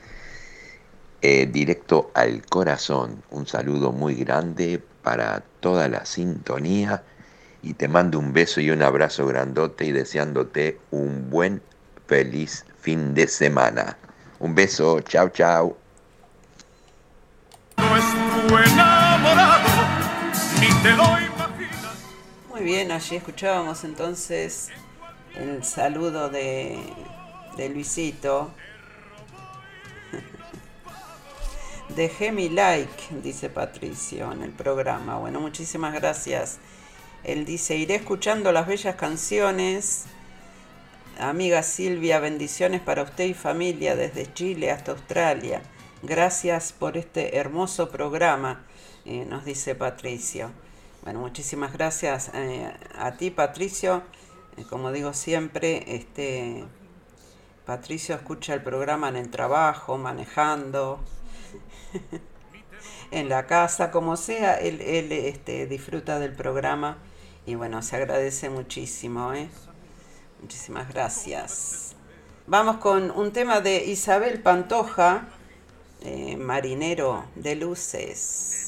eh, 1.22 1.48
directo 1.48 2.12
al 2.14 2.46
corazón. 2.46 3.24
Un 3.32 3.48
saludo 3.48 3.92
muy 3.92 4.16
grande 4.16 4.82
para 5.02 5.44
toda 5.60 5.88
la 5.88 6.06
sintonía 6.06 7.04
y 7.62 7.74
te 7.74 7.88
mando 7.88 8.20
un 8.20 8.34
beso 8.34 8.62
y 8.62 8.70
un 8.70 8.84
abrazo 8.84 9.26
grandote 9.26 9.86
y 9.86 9.92
deseándote 9.92 10.80
un 10.92 11.30
buen, 11.30 11.62
feliz 12.06 12.66
fin 12.80 13.14
de 13.14 13.28
semana. 13.28 13.98
Un 14.40 14.54
beso, 14.54 15.02
chao, 15.02 15.30
chao. 15.30 15.78
Muy 22.50 22.64
bien, 22.64 22.92
allí 22.92 23.16
escuchábamos 23.16 23.84
entonces 23.84 24.70
el 25.36 25.64
saludo 25.64 26.30
de, 26.30 26.80
de 27.58 27.70
Luisito. 27.70 28.54
Dejé 31.90 32.32
mi 32.32 32.50
like, 32.50 33.16
dice 33.24 33.50
Patricio 33.50 34.32
en 34.32 34.44
el 34.44 34.52
programa. 34.52 35.18
Bueno, 35.18 35.40
muchísimas 35.40 35.94
gracias. 35.94 36.60
Él 37.24 37.46
dice, 37.46 37.78
iré 37.78 37.96
escuchando 37.96 38.52
las 38.52 38.68
bellas 38.68 38.96
canciones. 38.96 40.06
Amiga 41.18 41.64
Silvia, 41.64 42.20
bendiciones 42.20 42.82
para 42.82 43.04
usted 43.04 43.26
y 43.26 43.34
familia 43.34 43.96
desde 43.96 44.32
Chile 44.34 44.70
hasta 44.70 44.92
Australia. 44.92 45.62
Gracias 46.04 46.74
por 46.74 46.98
este 46.98 47.38
hermoso 47.38 47.90
programa, 47.90 48.64
eh, 49.06 49.26
nos 49.26 49.46
dice 49.46 49.74
Patricio. 49.74 50.52
Bueno, 51.04 51.22
muchísimas 51.22 51.74
gracias 51.74 52.32
eh, 52.34 52.72
a 53.00 53.14
ti, 53.14 53.32
Patricio. 53.32 54.04
Eh, 54.58 54.66
como 54.70 54.92
digo 54.92 55.14
siempre, 55.14 55.96
este 55.96 56.66
Patricio 57.66 58.14
escucha 58.14 58.54
el 58.54 58.62
programa 58.62 59.10
en 59.10 59.16
el 59.16 59.32
trabajo, 59.32 59.98
manejando, 59.98 61.00
en 63.12 63.30
la 63.30 63.46
casa, 63.48 63.92
como 63.92 64.18
sea, 64.18 64.56
él, 64.56 64.82
él 64.82 65.12
este, 65.12 65.68
disfruta 65.68 66.20
del 66.20 66.34
programa 66.34 66.98
y 67.46 67.56
bueno, 67.56 67.82
se 67.82 67.96
agradece 67.96 68.50
muchísimo. 68.50 69.34
¿eh? 69.34 69.50
Muchísimas 70.42 70.90
gracias. 70.90 71.96
Vamos 72.46 72.78
con 72.78 73.10
un 73.12 73.32
tema 73.32 73.62
de 73.62 73.86
Isabel 73.86 74.42
Pantoja, 74.42 75.30
eh, 76.02 76.36
Marinero 76.38 77.26
de 77.36 77.56
Luces. 77.56 78.67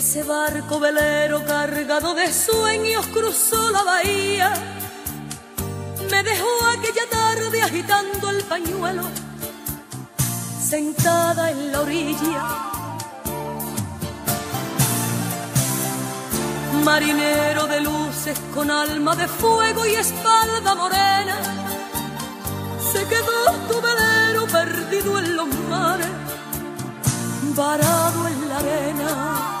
Ese 0.00 0.22
barco 0.22 0.80
velero 0.80 1.44
cargado 1.44 2.14
de 2.14 2.32
sueños 2.32 3.06
cruzó 3.08 3.70
la 3.70 3.82
bahía. 3.82 4.50
Me 6.10 6.22
dejó 6.22 6.48
aquella 6.72 7.06
tarde 7.10 7.62
agitando 7.62 8.30
el 8.30 8.42
pañuelo, 8.44 9.02
sentada 10.58 11.50
en 11.50 11.70
la 11.70 11.80
orilla. 11.82 12.42
Marinero 16.82 17.66
de 17.66 17.80
luces 17.82 18.40
con 18.54 18.70
alma 18.70 19.14
de 19.14 19.28
fuego 19.28 19.84
y 19.84 19.96
espalda 19.96 20.74
morena, 20.76 21.36
se 22.90 23.06
quedó 23.06 23.52
tu 23.68 23.82
velero 23.82 24.46
perdido 24.46 25.18
en 25.18 25.36
los 25.36 25.48
mares, 25.68 26.08
varado 27.54 28.28
en 28.28 28.48
la 28.48 28.56
arena. 28.56 29.60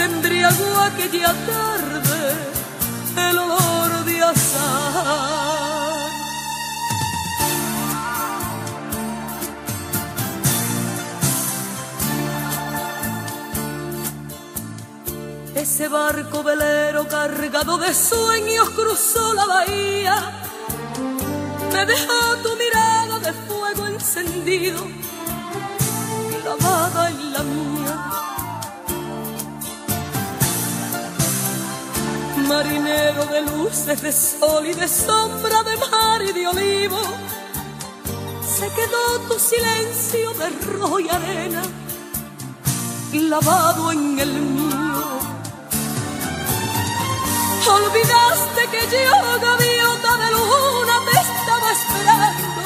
te 0.00 0.06
embriagó 0.06 0.78
aquella 0.78 1.34
tarde 1.46 2.20
el 3.28 3.38
olor 3.38 4.04
de 4.06 4.22
azar. 4.22 6.10
Ese 15.54 15.88
barco 15.88 16.42
velero 16.42 17.06
cargado 17.06 17.76
de 17.76 17.92
sueños 17.92 18.70
cruzó 18.70 19.34
la 19.34 19.44
bahía. 19.44 20.16
Me 21.72 21.84
dejó 21.84 22.36
tu 22.42 22.56
mirada 22.56 23.18
de 23.18 23.32
fuego 23.46 23.86
encendido, 23.86 24.80
clavada 26.42 27.10
en 27.10 27.32
la 27.34 27.42
marinero 32.50 33.26
de 33.26 33.42
luces, 33.42 34.02
de 34.02 34.10
sol 34.10 34.66
y 34.66 34.74
de 34.74 34.88
sombra, 34.88 35.62
de 35.62 35.76
mar 35.76 36.20
y 36.20 36.32
de 36.32 36.48
olivo. 36.48 37.00
Se 38.56 38.66
quedó 38.76 39.04
tu 39.28 39.38
silencio 39.38 40.32
de 40.34 40.48
rojo 40.72 40.98
y 40.98 41.08
arena, 41.08 41.62
lavado 43.12 43.92
en 43.92 44.18
el 44.18 44.32
mío. 44.32 45.10
Olvidaste 47.78 48.62
que 48.72 48.82
yo, 48.94 49.16
gaviota 49.46 50.12
de 50.22 50.28
luna, 50.36 50.96
te 51.06 51.16
estaba 51.26 51.68
esperando 51.78 52.62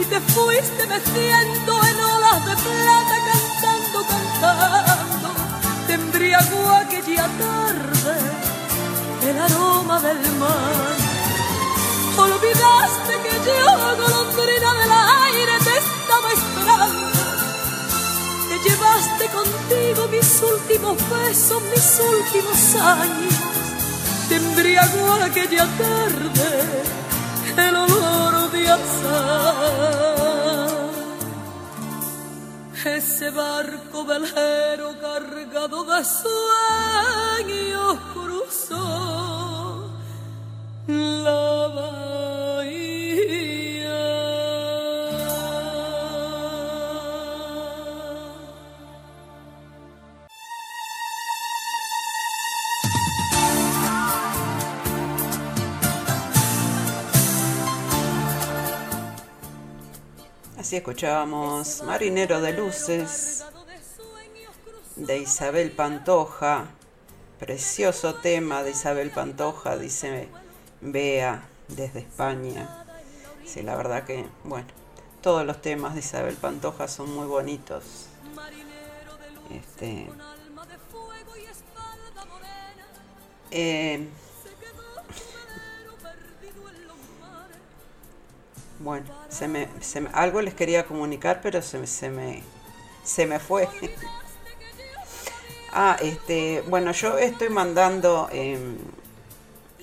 y 0.00 0.04
te 0.04 0.20
fuiste 0.32 0.86
meciendo 0.86 1.72
en 1.90 1.96
olas 2.12 2.40
de 2.48 2.54
plata, 2.64 3.16
cantando, 3.28 3.98
cantando. 4.12 5.28
Te 5.86 5.94
embriagó 5.94 6.62
aquella 6.82 7.26
tarde 7.40 8.39
el 9.28 9.38
aroma 9.38 10.00
del 10.00 10.20
mar. 10.38 10.96
Olvidaste 12.16 13.12
que 13.24 13.34
yo, 13.46 13.60
golondrina 13.96 14.70
del 14.80 14.92
aire, 15.26 15.54
te 15.66 15.74
estaba 15.84 16.28
esperando. 16.38 17.20
Te 18.48 18.56
llevaste 18.68 19.24
contigo 19.28 20.08
mis 20.08 20.42
últimos 20.42 20.96
besos, 21.10 21.62
mis 21.72 22.00
últimos 22.00 22.74
años. 22.76 23.34
Te 24.28 24.36
embriagó 24.36 25.12
aquella 25.24 25.66
tarde 25.76 26.82
el 27.56 27.76
olor 27.76 28.50
de 28.50 28.68
azar. 28.68 30.39
Ese 32.84 33.28
barco 33.30 34.06
velero 34.06 34.98
cargado 34.98 35.84
de 35.84 36.02
sueños 36.02 37.98
cruzó 38.14 39.90
la 40.86 41.68
Así 60.70 60.76
escuchábamos 60.76 61.82
Marinero 61.82 62.40
de 62.40 62.52
Luces 62.52 63.44
de 64.94 65.18
Isabel 65.18 65.72
Pantoja. 65.72 66.68
Precioso 67.40 68.14
tema 68.14 68.62
de 68.62 68.70
Isabel 68.70 69.10
Pantoja, 69.10 69.76
dice 69.76 70.28
Bea 70.80 71.42
desde 71.66 71.98
España. 71.98 72.86
Sí, 73.44 73.62
la 73.62 73.74
verdad 73.74 74.04
que, 74.04 74.24
bueno, 74.44 74.68
todos 75.20 75.44
los 75.44 75.60
temas 75.60 75.94
de 75.94 76.00
Isabel 76.02 76.36
Pantoja 76.36 76.86
son 76.86 77.16
muy 77.16 77.26
bonitos. 77.26 78.06
Este. 79.50 80.08
eh, 83.50 84.08
Bueno, 88.80 89.06
se 89.28 89.46
me, 89.46 89.68
se 89.80 90.00
me- 90.00 90.10
algo 90.12 90.40
les 90.42 90.54
quería 90.54 90.86
comunicar, 90.86 91.40
pero 91.42 91.62
se, 91.62 91.78
me- 91.78 91.86
se 91.86 92.10
me 92.10 92.42
se 93.04 93.26
me 93.26 93.38
fue. 93.38 93.68
ah, 95.72 95.96
este, 96.00 96.62
bueno, 96.68 96.92
yo 96.92 97.18
estoy 97.18 97.48
mandando 97.48 98.28
em, 98.32 98.76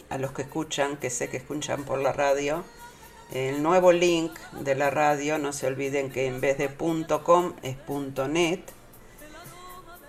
a 0.10 0.18
los 0.18 0.32
que 0.32 0.44
escuchan, 0.44 0.98
que 0.98 1.10
sé 1.10 1.30
que 1.30 1.38
escuchan 1.38 1.84
por 1.84 2.00
la 2.00 2.14
radio, 2.14 2.64
el 3.32 3.62
nuevo 3.64 3.92
link 3.92 4.38
de 4.62 4.76
la 4.76 4.90
radio. 4.90 5.38
No 5.38 5.54
se 5.54 5.68
olviden 5.68 6.10
que 6.12 6.28
en 6.28 6.42
vez 6.42 6.58
de 6.58 6.70
.com 7.24 7.54
es 7.64 7.78
.net. 8.30 8.62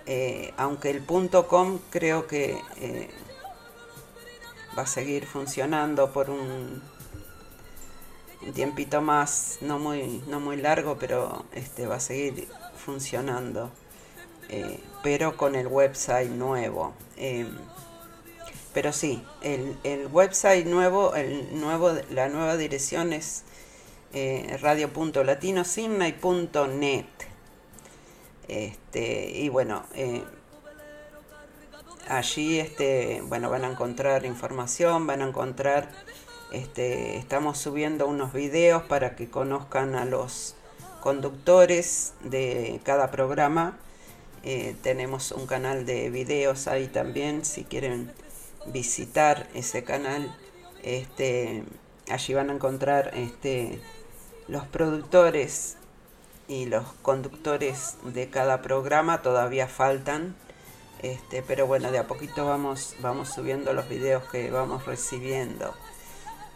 Eh, 0.07 0.55
aunque 0.57 0.91
el 0.91 1.05
.com 1.05 1.79
creo 1.91 2.27
que 2.27 2.59
eh, 2.77 3.11
va 4.77 4.83
a 4.83 4.87
seguir 4.87 5.27
funcionando 5.27 6.13
por 6.13 6.31
un 6.31 6.83
un 8.43 8.53
tiempito 8.53 9.01
más, 9.03 9.59
no 9.61 9.79
muy, 9.79 10.23
no 10.29 10.41
muy 10.41 10.57
largo, 10.57 10.99
pero 10.99 11.45
este 11.53 11.87
va 11.87 11.97
a 11.97 12.01
seguir 12.01 12.49
funcionando. 12.77 13.71
eh, 14.49 14.81
pero 15.03 15.37
con 15.37 15.55
el 15.57 15.67
website 15.69 16.31
nuevo. 16.31 16.95
Eh, 17.17 17.47
pero 18.73 18.93
sí, 18.93 19.23
el, 19.43 19.79
el 19.85 20.07
website 20.09 20.67
nuevo, 20.67 21.15
el 21.15 21.59
nuevo, 21.61 21.93
la 22.11 22.29
nueva 22.29 22.57
dirección 22.57 23.13
es 23.13 23.45
eh, 24.13 24.59
radio.latinosimnay.net. 24.61 27.07
Este, 28.49 29.31
y 29.31 29.49
bueno, 29.51 29.85
eh, 29.95 30.25
allí 32.09 32.59
este, 32.61 33.21
bueno, 33.23 33.51
van 33.51 33.65
a 33.65 33.69
encontrar 33.71 34.25
información, 34.25 35.07
van 35.07 35.23
a 35.23 35.29
encontrar 35.29 35.91
este, 36.53 37.17
estamos 37.17 37.59
subiendo 37.59 38.07
unos 38.07 38.33
videos 38.33 38.83
para 38.85 39.17
que 39.17 39.29
conozcan 39.29 39.95
a 39.95 40.05
los 40.05 40.55
conductores 41.01 42.15
de 42.23 42.81
cada 42.85 43.11
programa. 43.11 43.79
Eh, 44.45 44.77
tenemos 44.83 45.33
un 45.33 45.47
canal 45.47 45.85
de 45.85 46.11
videos 46.11 46.69
ahí 46.69 46.87
también, 46.87 47.45
si 47.45 47.65
quieren 47.65 48.13
visitar 48.67 49.49
ese 49.55 49.85
canal. 49.85 50.35
Este, 50.83 51.65
allí 52.11 52.35
van 52.35 52.51
a 52.51 52.55
encontrar 52.55 53.11
este, 53.15 53.81
los 54.47 54.67
productores 54.67 55.77
y 56.47 56.67
los 56.67 56.85
conductores 57.03 57.97
de 58.05 58.31
cada 58.31 58.63
programa. 58.63 59.23
Todavía 59.23 59.69
faltan. 59.69 60.35
Este, 61.03 61.43
pero 61.43 61.67
bueno, 61.67 61.93
de 61.93 61.99
a 61.99 62.07
poquito 62.09 62.47
vamos, 62.47 62.97
vamos 63.01 63.29
subiendo 63.29 63.73
los 63.73 63.89
videos 63.89 64.25
que 64.31 64.51
vamos 64.51 64.87
recibiendo. 64.87 65.75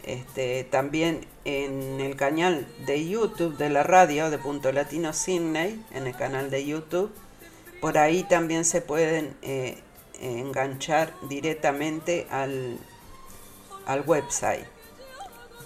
Este, 0.04 0.64
también 0.64 1.26
en 1.44 2.00
el 2.00 2.16
canal 2.16 2.66
de 2.86 3.08
YouTube 3.08 3.56
de 3.56 3.70
la 3.70 3.82
radio 3.82 4.30
de 4.30 4.38
Punto 4.38 4.72
Latino 4.72 5.12
Sydney, 5.12 5.84
en 5.92 6.06
el 6.06 6.16
canal 6.16 6.50
de 6.50 6.66
YouTube. 6.66 7.12
Por 7.80 7.98
ahí 7.98 8.24
también 8.24 8.64
se 8.64 8.80
pueden 8.80 9.36
eh, 9.42 9.78
enganchar 10.20 11.12
directamente 11.28 12.26
al, 12.30 12.78
al 13.86 14.02
website, 14.02 14.66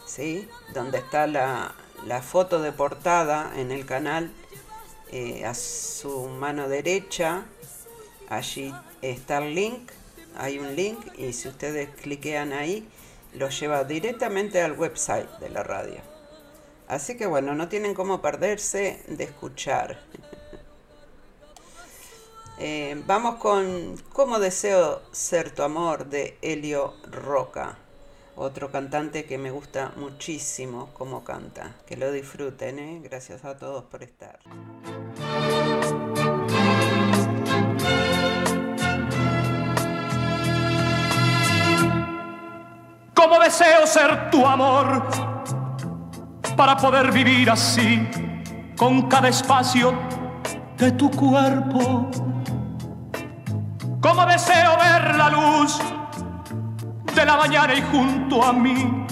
¿sí? 0.06 0.48
donde 0.74 0.98
está 0.98 1.26
la, 1.26 1.74
la 2.06 2.22
foto 2.22 2.60
de 2.60 2.72
portada 2.72 3.52
en 3.56 3.70
el 3.70 3.86
canal 3.86 4.30
eh, 5.12 5.44
a 5.44 5.54
su 5.54 6.28
mano 6.28 6.68
derecha. 6.68 7.44
Allí 8.28 8.74
está 9.02 9.38
el 9.38 9.54
link, 9.54 9.90
hay 10.36 10.58
un 10.58 10.74
link 10.74 10.98
y 11.16 11.32
si 11.32 11.48
ustedes 11.48 11.88
cliquean 12.02 12.52
ahí, 12.52 12.88
lo 13.34 13.48
lleva 13.48 13.84
directamente 13.84 14.62
al 14.62 14.72
website 14.72 15.28
de 15.38 15.50
la 15.50 15.62
radio. 15.62 16.00
Así 16.88 17.16
que 17.16 17.26
bueno, 17.26 17.54
no 17.54 17.68
tienen 17.68 17.94
cómo 17.94 18.22
perderse 18.22 19.02
de 19.08 19.24
escuchar. 19.24 20.00
Eh, 22.58 23.02
vamos 23.06 23.34
con 23.34 23.98
Cómo 24.14 24.38
deseo 24.38 25.02
ser 25.12 25.54
tu 25.54 25.62
amor 25.62 26.06
de 26.06 26.38
Helio 26.40 26.94
Roca, 27.10 27.76
otro 28.34 28.72
cantante 28.72 29.26
que 29.26 29.36
me 29.36 29.50
gusta 29.50 29.92
muchísimo 29.96 30.88
cómo 30.94 31.22
canta. 31.22 31.76
Que 31.86 31.98
lo 31.98 32.10
disfruten, 32.10 32.78
¿eh? 32.78 33.00
gracias 33.04 33.44
a 33.44 33.58
todos 33.58 33.84
por 33.84 34.02
estar. 34.02 34.38
Cómo 43.16 43.38
deseo 43.40 43.86
ser 43.86 44.30
tu 44.30 44.46
amor 44.46 45.02
para 46.54 46.76
poder 46.76 47.10
vivir 47.10 47.50
así 47.50 48.06
con 48.76 49.08
cada 49.08 49.28
espacio 49.28 49.98
de 50.76 50.92
tu 50.92 51.10
cuerpo. 51.10 52.10
Cómo 54.02 54.26
deseo 54.26 54.76
ver 54.76 55.16
la 55.16 55.30
luz 55.30 55.78
de 57.14 57.24
la 57.24 57.38
mañana 57.38 57.72
y 57.72 57.80
junto 57.90 58.44
a 58.44 58.52
mí 58.52 59.06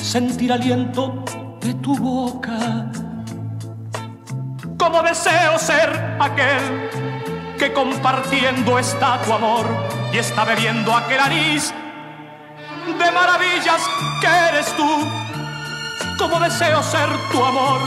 sentir 0.00 0.50
aliento 0.50 1.22
de 1.60 1.74
tu 1.74 1.94
boca. 1.94 2.90
Cómo 4.78 5.02
deseo 5.02 5.58
ser 5.58 6.16
aquel 6.18 6.88
que 7.58 7.70
compartiendo 7.74 8.78
está 8.78 9.20
tu 9.20 9.32
amor 9.34 9.66
y 10.10 10.18
está 10.18 10.44
bebiendo 10.44 10.96
aquel 10.96 11.20
anís 11.20 11.74
de 12.86 13.12
maravillas 13.12 13.82
que 14.20 14.26
eres 14.26 14.66
tú. 14.76 14.88
Como 16.18 16.40
deseo 16.40 16.82
ser 16.82 17.08
tu 17.32 17.44
amor 17.44 17.80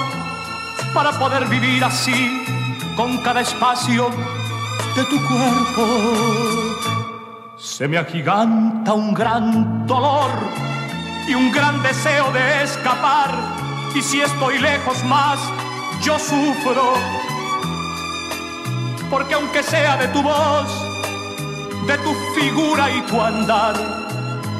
para 0.93 1.11
poder 1.17 1.45
vivir 1.47 1.83
así 1.83 2.45
con 2.95 3.17
cada 3.19 3.41
espacio 3.41 4.09
de 4.95 5.03
tu 5.05 5.17
cuerpo. 5.27 5.85
Se 7.57 7.87
me 7.87 7.97
agiganta 7.97 8.93
un 8.93 9.13
gran 9.13 9.87
dolor 9.87 10.31
y 11.27 11.33
un 11.33 11.51
gran 11.51 11.81
deseo 11.81 12.31
de 12.31 12.63
escapar. 12.63 13.31
Y 13.95 14.01
si 14.01 14.21
estoy 14.21 14.59
lejos 14.59 15.03
más, 15.05 15.39
yo 16.01 16.19
sufro. 16.19 16.93
Porque 19.09 19.33
aunque 19.33 19.63
sea 19.63 19.97
de 19.97 20.07
tu 20.09 20.21
voz, 20.21 20.69
de 21.87 21.97
tu 21.97 22.13
figura 22.39 22.91
y 22.91 23.01
tu 23.01 23.21
andar, 23.21 23.75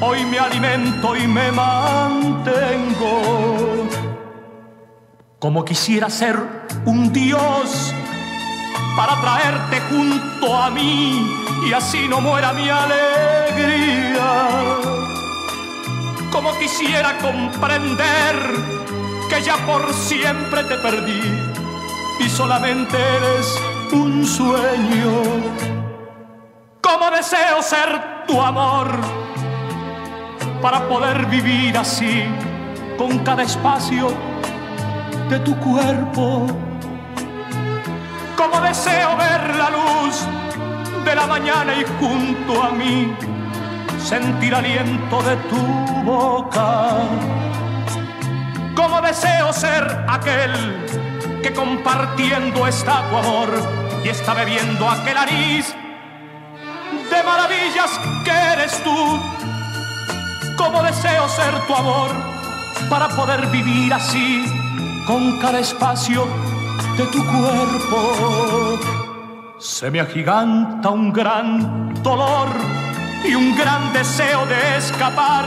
hoy 0.00 0.24
me 0.24 0.38
alimento 0.38 1.16
y 1.16 1.26
me 1.26 1.50
mantengo. 1.52 3.22
Como 5.38 5.64
quisiera 5.64 6.10
ser 6.10 6.38
un 6.84 7.12
dios 7.12 7.94
para 8.96 9.20
traerte 9.20 9.80
junto 9.88 10.56
a 10.56 10.70
mí 10.70 11.26
y 11.66 11.72
así 11.72 12.08
no 12.08 12.20
muera 12.20 12.52
mi 12.52 12.68
alegría. 12.68 14.18
Como 16.30 16.56
quisiera 16.58 17.18
comprender 17.18 18.36
que 19.28 19.42
ya 19.42 19.56
por 19.66 19.92
siempre 19.92 20.64
te 20.64 20.76
perdí 20.76 21.22
y 22.20 22.28
solamente 22.28 22.96
eres 22.96 23.58
un 23.92 24.26
sueño. 24.26 25.22
Como 26.80 27.10
deseo 27.10 27.62
ser 27.62 28.26
tu 28.26 28.40
amor 28.40 29.29
para 30.62 30.86
poder 30.88 31.26
vivir 31.26 31.76
así 31.76 32.24
con 32.98 33.18
cada 33.20 33.42
espacio 33.42 34.08
de 35.28 35.38
tu 35.40 35.56
cuerpo. 35.56 36.46
Como 38.36 38.60
deseo 38.60 39.16
ver 39.16 39.56
la 39.56 39.70
luz 39.70 40.26
de 41.04 41.14
la 41.14 41.26
mañana 41.26 41.72
y 41.74 41.84
junto 41.98 42.62
a 42.62 42.70
mí 42.70 43.14
sentir 43.98 44.54
aliento 44.54 45.22
de 45.22 45.36
tu 45.48 46.02
boca. 46.04 46.90
Como 48.74 49.00
deseo 49.00 49.52
ser 49.52 50.04
aquel 50.08 50.52
que 51.42 51.52
compartiendo 51.52 52.66
está 52.66 53.08
tu 53.08 53.16
amor 53.16 53.48
y 54.04 54.08
está 54.08 54.34
bebiendo 54.34 54.88
aquel 54.88 55.14
nariz 55.14 55.74
de 57.10 57.22
maravillas 57.22 58.00
que 58.24 58.30
eres 58.30 58.82
tú 58.82 59.20
como 60.60 60.82
deseo 60.82 61.26
ser 61.26 61.58
tu 61.66 61.74
amor 61.74 62.10
para 62.90 63.08
poder 63.08 63.46
vivir 63.46 63.94
así 63.94 64.44
con 65.06 65.38
cada 65.38 65.58
espacio 65.58 66.26
de 66.98 67.06
tu 67.06 67.24
cuerpo. 67.24 68.78
Se 69.58 69.90
me 69.90 70.00
agiganta 70.00 70.90
un 70.90 71.14
gran 71.14 71.94
dolor 72.02 72.48
y 73.24 73.34
un 73.34 73.56
gran 73.56 73.90
deseo 73.94 74.44
de 74.44 74.76
escapar. 74.76 75.46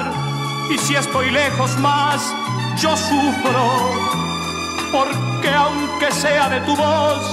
Y 0.73 0.79
si 0.79 0.95
estoy 0.95 1.29
lejos 1.29 1.77
más, 1.77 2.33
yo 2.81 2.97
sufro. 2.97 3.65
Porque 4.91 5.49
aunque 5.53 6.11
sea 6.11 6.49
de 6.49 6.59
tu 6.61 6.75
voz, 6.75 7.23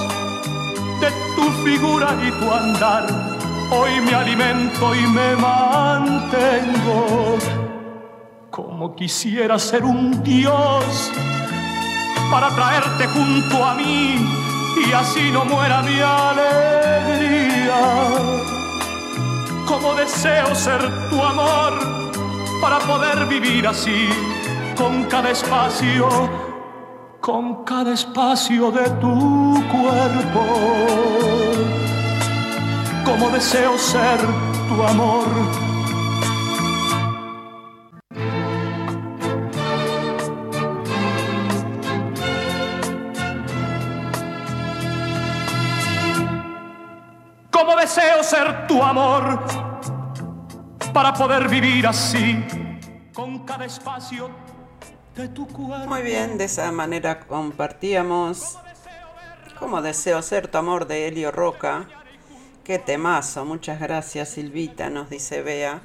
de 1.01 1.11
tu 1.35 1.51
figura 1.64 2.14
y 2.26 2.31
tu 2.33 2.53
andar, 2.53 3.30
hoy 3.71 4.01
me 4.01 4.14
alimento 4.14 4.95
y 4.95 5.07
me 5.07 5.37
mantengo 5.37 7.39
como 8.51 8.95
quisiera 8.95 9.59
ser 9.59 9.85
un 9.85 10.23
dios 10.23 11.11
para 12.31 12.55
traerte 12.55 13.07
junto 13.09 13.64
a 13.64 13.75
mí 13.75 14.16
y 14.87 14.93
así 14.93 15.31
no 15.31 15.45
muera 15.45 15.83
mi 15.83 16.01
alegría. 16.01 17.81
Como 19.66 19.95
deseo 19.95 20.55
ser 20.55 20.81
tu 21.11 21.23
amor 21.23 21.75
para 22.61 22.79
poder 22.81 23.27
vivir 23.27 23.66
así 23.66 24.09
con 24.77 25.05
cada 25.05 25.31
espacio, 25.31 26.09
con 27.21 27.64
cada 27.64 27.93
espacio 27.93 28.71
de 28.71 28.91
tu 29.01 29.55
cuerpo. 29.71 31.80
Como 33.11 33.29
deseo 33.31 33.77
ser 33.77 34.21
tu 34.69 34.83
amor 34.85 35.27
como 47.51 47.75
deseo 47.75 48.23
ser 48.23 48.69
tu 48.69 48.81
amor 48.81 49.41
para 50.95 51.13
poder 51.13 51.49
vivir 51.49 51.89
así 51.89 52.45
con 53.13 53.45
cada 53.45 53.65
espacio 53.65 54.31
de 55.17 55.27
tu 55.29 55.49
cuerpo. 55.49 55.89
Muy 55.89 56.03
bien, 56.03 56.39
de 56.39 56.45
esa 56.45 56.71
manera 56.71 57.19
compartíamos 57.27 58.57
como 59.59 59.83
deseo 59.83 60.23
ser 60.23 60.47
tu 60.47 60.59
amor 60.59 60.87
de 60.87 61.09
Helio 61.09 61.33
Roca. 61.33 61.89
Qué 62.65 62.79
temazo, 62.79 63.45
muchas 63.45 63.81
gracias 63.81 64.29
Silvita, 64.31 64.91
nos 64.91 65.11
dice 65.11 65.43
Bea. 65.43 65.81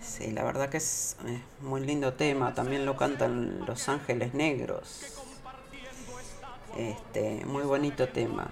Sí, 0.00 0.30
la 0.30 0.42
verdad 0.42 0.68
que 0.68 0.78
es 0.78 1.16
eh, 1.26 1.40
muy 1.60 1.80
lindo 1.82 2.14
tema, 2.14 2.54
también 2.54 2.86
lo 2.86 2.96
cantan 2.96 3.64
Los 3.66 3.88
Ángeles 3.88 4.34
Negros. 4.34 5.00
Este, 6.76 7.44
muy 7.44 7.62
bonito 7.62 8.08
tema. 8.08 8.50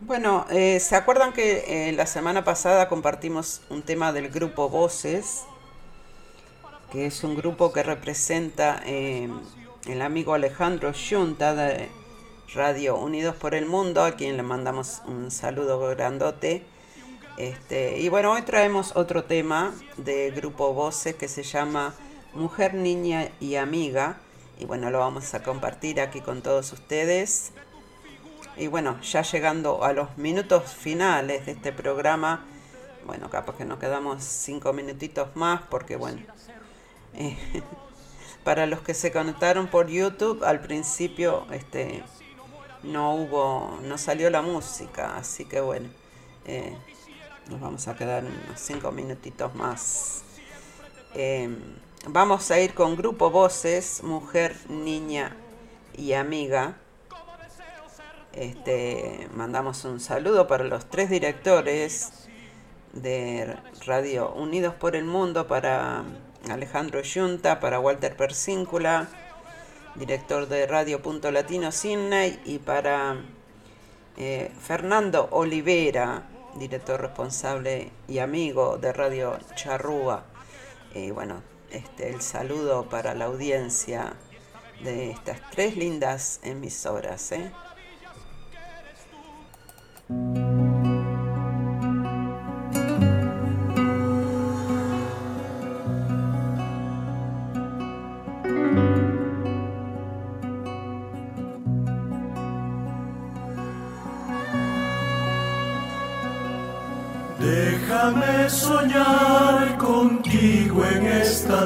Bueno, 0.00 0.46
eh, 0.50 0.80
¿se 0.80 0.96
acuerdan 0.96 1.32
que 1.32 1.88
eh, 1.88 1.92
la 1.92 2.06
semana 2.06 2.42
pasada 2.42 2.88
compartimos 2.88 3.62
un 3.70 3.82
tema 3.82 4.12
del 4.12 4.28
grupo 4.30 4.68
Voces? 4.68 5.44
Que 6.90 7.06
es 7.06 7.22
un 7.22 7.36
grupo 7.36 7.72
que 7.72 7.82
representa 7.82 8.82
eh, 8.84 9.28
el 9.86 10.02
amigo 10.02 10.34
Alejandro 10.34 10.92
Yunta 10.92 11.54
de 11.54 11.88
Radio 12.54 12.96
Unidos 12.96 13.34
por 13.34 13.54
el 13.54 13.66
Mundo, 13.66 14.04
a 14.04 14.12
quien 14.12 14.36
le 14.36 14.44
mandamos 14.44 15.02
un 15.06 15.32
saludo 15.32 15.80
grandote. 15.90 16.62
Este, 17.36 17.98
y 17.98 18.08
bueno, 18.08 18.30
hoy 18.30 18.42
traemos 18.42 18.94
otro 18.94 19.24
tema 19.24 19.74
del 19.96 20.32
grupo 20.32 20.72
Voces 20.72 21.16
que 21.16 21.26
se 21.26 21.42
llama 21.42 21.94
Mujer, 22.32 22.74
Niña 22.74 23.28
y 23.40 23.56
Amiga. 23.56 24.18
Y 24.60 24.66
bueno, 24.66 24.90
lo 24.90 25.00
vamos 25.00 25.34
a 25.34 25.42
compartir 25.42 26.00
aquí 26.00 26.20
con 26.20 26.42
todos 26.42 26.72
ustedes. 26.72 27.52
Y 28.56 28.68
bueno, 28.68 29.00
ya 29.00 29.22
llegando 29.22 29.82
a 29.82 29.92
los 29.92 30.16
minutos 30.16 30.72
finales 30.72 31.46
de 31.46 31.52
este 31.52 31.72
programa, 31.72 32.46
bueno, 33.04 33.30
capaz 33.30 33.56
que 33.56 33.64
nos 33.64 33.80
quedamos 33.80 34.22
cinco 34.22 34.72
minutitos 34.72 35.34
más 35.34 35.62
porque 35.62 35.96
bueno, 35.96 36.22
eh, 37.14 37.36
para 38.44 38.66
los 38.66 38.80
que 38.80 38.94
se 38.94 39.10
conectaron 39.10 39.66
por 39.66 39.88
YouTube, 39.88 40.44
al 40.44 40.60
principio 40.60 41.48
este, 41.50 42.04
no 42.84 43.14
hubo, 43.14 43.78
no 43.82 43.98
salió 43.98 44.30
la 44.30 44.42
música, 44.42 45.16
así 45.16 45.44
que 45.44 45.60
bueno, 45.60 45.88
eh, 46.46 46.76
nos 47.50 47.60
vamos 47.60 47.88
a 47.88 47.96
quedar 47.96 48.24
unos 48.24 48.60
cinco 48.60 48.92
minutitos 48.92 49.54
más. 49.54 50.22
Em, 51.14 51.56
vamos 52.06 52.50
a 52.50 52.60
ir 52.60 52.74
con 52.74 52.96
Grupo 52.96 53.30
Voces, 53.30 54.02
Mujer, 54.02 54.56
Niña 54.68 55.36
y 55.96 56.12
Amiga. 56.12 56.76
Este, 58.32 59.28
mandamos 59.34 59.84
un 59.84 60.00
saludo 60.00 60.48
para 60.48 60.64
los 60.64 60.86
tres 60.86 61.08
directores 61.08 62.28
de 62.92 63.56
Radio 63.86 64.32
Unidos 64.32 64.74
por 64.74 64.96
el 64.96 65.04
Mundo, 65.04 65.46
para 65.46 66.04
Alejandro 66.50 67.00
Yunta, 67.02 67.60
para 67.60 67.78
Walter 67.78 68.16
Persíncula, 68.16 69.08
director 69.94 70.48
de 70.48 70.66
Radio 70.66 71.00
Punto 71.02 71.30
Latino 71.30 71.72
Sydney, 71.72 72.40
y 72.44 72.58
para 72.58 73.16
eh, 74.16 74.52
Fernando 74.60 75.28
Olivera, 75.30 76.28
director 76.56 77.00
responsable 77.00 77.90
y 78.08 78.18
amigo 78.18 78.78
de 78.78 78.92
Radio 78.92 79.38
Charrúa. 79.54 80.24
Y 80.94 81.10
bueno, 81.10 81.42
este, 81.70 82.10
el 82.10 82.20
saludo 82.20 82.88
para 82.88 83.14
la 83.14 83.24
audiencia 83.26 84.14
de 84.82 85.10
estas 85.10 85.40
tres 85.50 85.76
lindas 85.76 86.40
emisoras. 86.42 87.32
¿eh? 87.32 87.50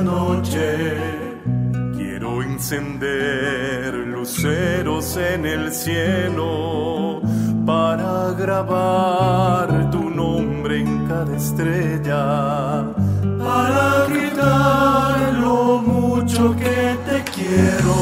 Noche. 0.08 0.96
Quiero 1.96 2.42
encender 2.42 3.94
luceros 3.94 5.16
en 5.16 5.46
el 5.46 5.72
cielo 5.72 7.20
para 7.66 8.32
grabar 8.32 9.90
tu 9.90 10.02
nombre 10.10 10.80
en 10.80 11.06
cada 11.06 11.36
estrella. 11.36 12.22
Para 13.46 14.06
gritar 14.08 15.34
lo 15.34 15.78
mucho 15.92 16.56
que 16.56 16.80
te 17.08 17.18
quiero. 17.34 17.96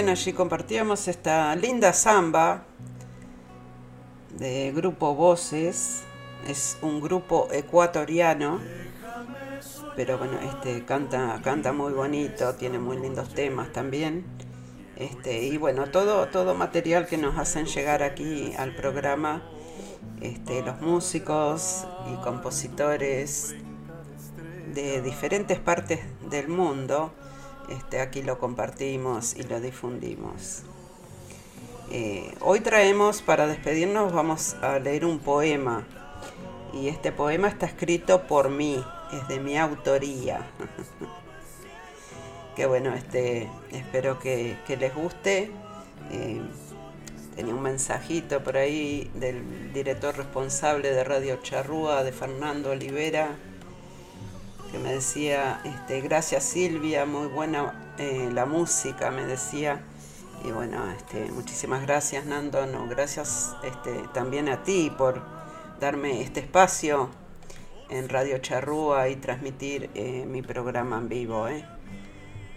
Bien, 0.00 0.08
allí 0.08 0.32
compartíamos 0.32 1.08
esta 1.08 1.54
linda 1.56 1.92
samba 1.92 2.62
de 4.38 4.72
grupo 4.72 5.14
Voces. 5.14 6.04
Es 6.48 6.78
un 6.80 7.02
grupo 7.02 7.48
ecuatoriano, 7.52 8.60
pero 9.96 10.16
bueno, 10.16 10.38
este 10.40 10.86
canta, 10.86 11.38
canta 11.44 11.74
muy 11.74 11.92
bonito, 11.92 12.54
tiene 12.54 12.78
muy 12.78 12.96
lindos 12.96 13.34
temas 13.34 13.74
también. 13.74 14.24
Este, 14.96 15.42
y 15.42 15.58
bueno, 15.58 15.90
todo, 15.90 16.28
todo 16.28 16.54
material 16.54 17.06
que 17.06 17.18
nos 17.18 17.36
hacen 17.38 17.66
llegar 17.66 18.02
aquí 18.02 18.54
al 18.56 18.74
programa, 18.74 19.42
este, 20.22 20.62
los 20.62 20.80
músicos 20.80 21.86
y 22.10 22.16
compositores 22.24 23.54
de 24.72 25.02
diferentes 25.02 25.58
partes 25.58 26.00
del 26.30 26.48
mundo, 26.48 27.12
este, 27.70 28.00
aquí 28.00 28.22
lo 28.22 28.38
compartimos 28.38 29.36
y 29.36 29.42
lo 29.44 29.60
difundimos. 29.60 30.62
Eh, 31.92 32.34
hoy 32.40 32.60
traemos, 32.60 33.22
para 33.22 33.46
despedirnos, 33.46 34.12
vamos 34.12 34.54
a 34.62 34.78
leer 34.78 35.04
un 35.04 35.18
poema. 35.18 35.86
Y 36.72 36.88
este 36.88 37.10
poema 37.10 37.48
está 37.48 37.66
escrito 37.66 38.26
por 38.26 38.48
mí, 38.48 38.84
es 39.12 39.26
de 39.28 39.40
mi 39.40 39.58
autoría. 39.58 40.46
que 42.56 42.66
bueno, 42.66 42.94
este, 42.94 43.48
espero 43.72 44.18
que, 44.20 44.56
les 44.68 44.94
guste. 44.94 45.50
Eh, 46.10 46.40
tenía 47.34 47.54
un 47.54 47.62
mensajito 47.62 48.42
por 48.42 48.56
ahí 48.56 49.10
del 49.14 49.72
director 49.72 50.16
responsable 50.16 50.92
de 50.92 51.02
Radio 51.02 51.40
Charrúa, 51.42 52.04
de 52.04 52.12
Fernando 52.12 52.70
Olivera, 52.70 53.36
que 54.70 54.78
me 54.78 54.92
decía, 54.92 55.60
este, 55.64 56.00
gracias 56.00 56.44
Silvia, 56.44 57.04
muy 57.04 57.26
buena 57.26 57.94
eh, 57.98 58.30
la 58.32 58.46
música, 58.46 59.10
me 59.10 59.24
decía. 59.24 59.82
Y 60.44 60.52
bueno, 60.52 60.90
este, 60.92 61.30
muchísimas 61.32 61.82
gracias 61.82 62.24
Nando, 62.24 62.66
no, 62.66 62.86
gracias 62.86 63.54
este, 63.62 63.92
también 64.14 64.48
a 64.48 64.62
ti 64.62 64.90
por 64.96 65.22
darme 65.80 66.22
este 66.22 66.40
espacio 66.40 67.10
en 67.90 68.08
Radio 68.08 68.38
Charrúa 68.38 69.08
y 69.08 69.16
transmitir 69.16 69.90
eh, 69.94 70.24
mi 70.26 70.42
programa 70.42 70.98
en 70.98 71.08
vivo. 71.08 71.48
Eh. 71.48 71.64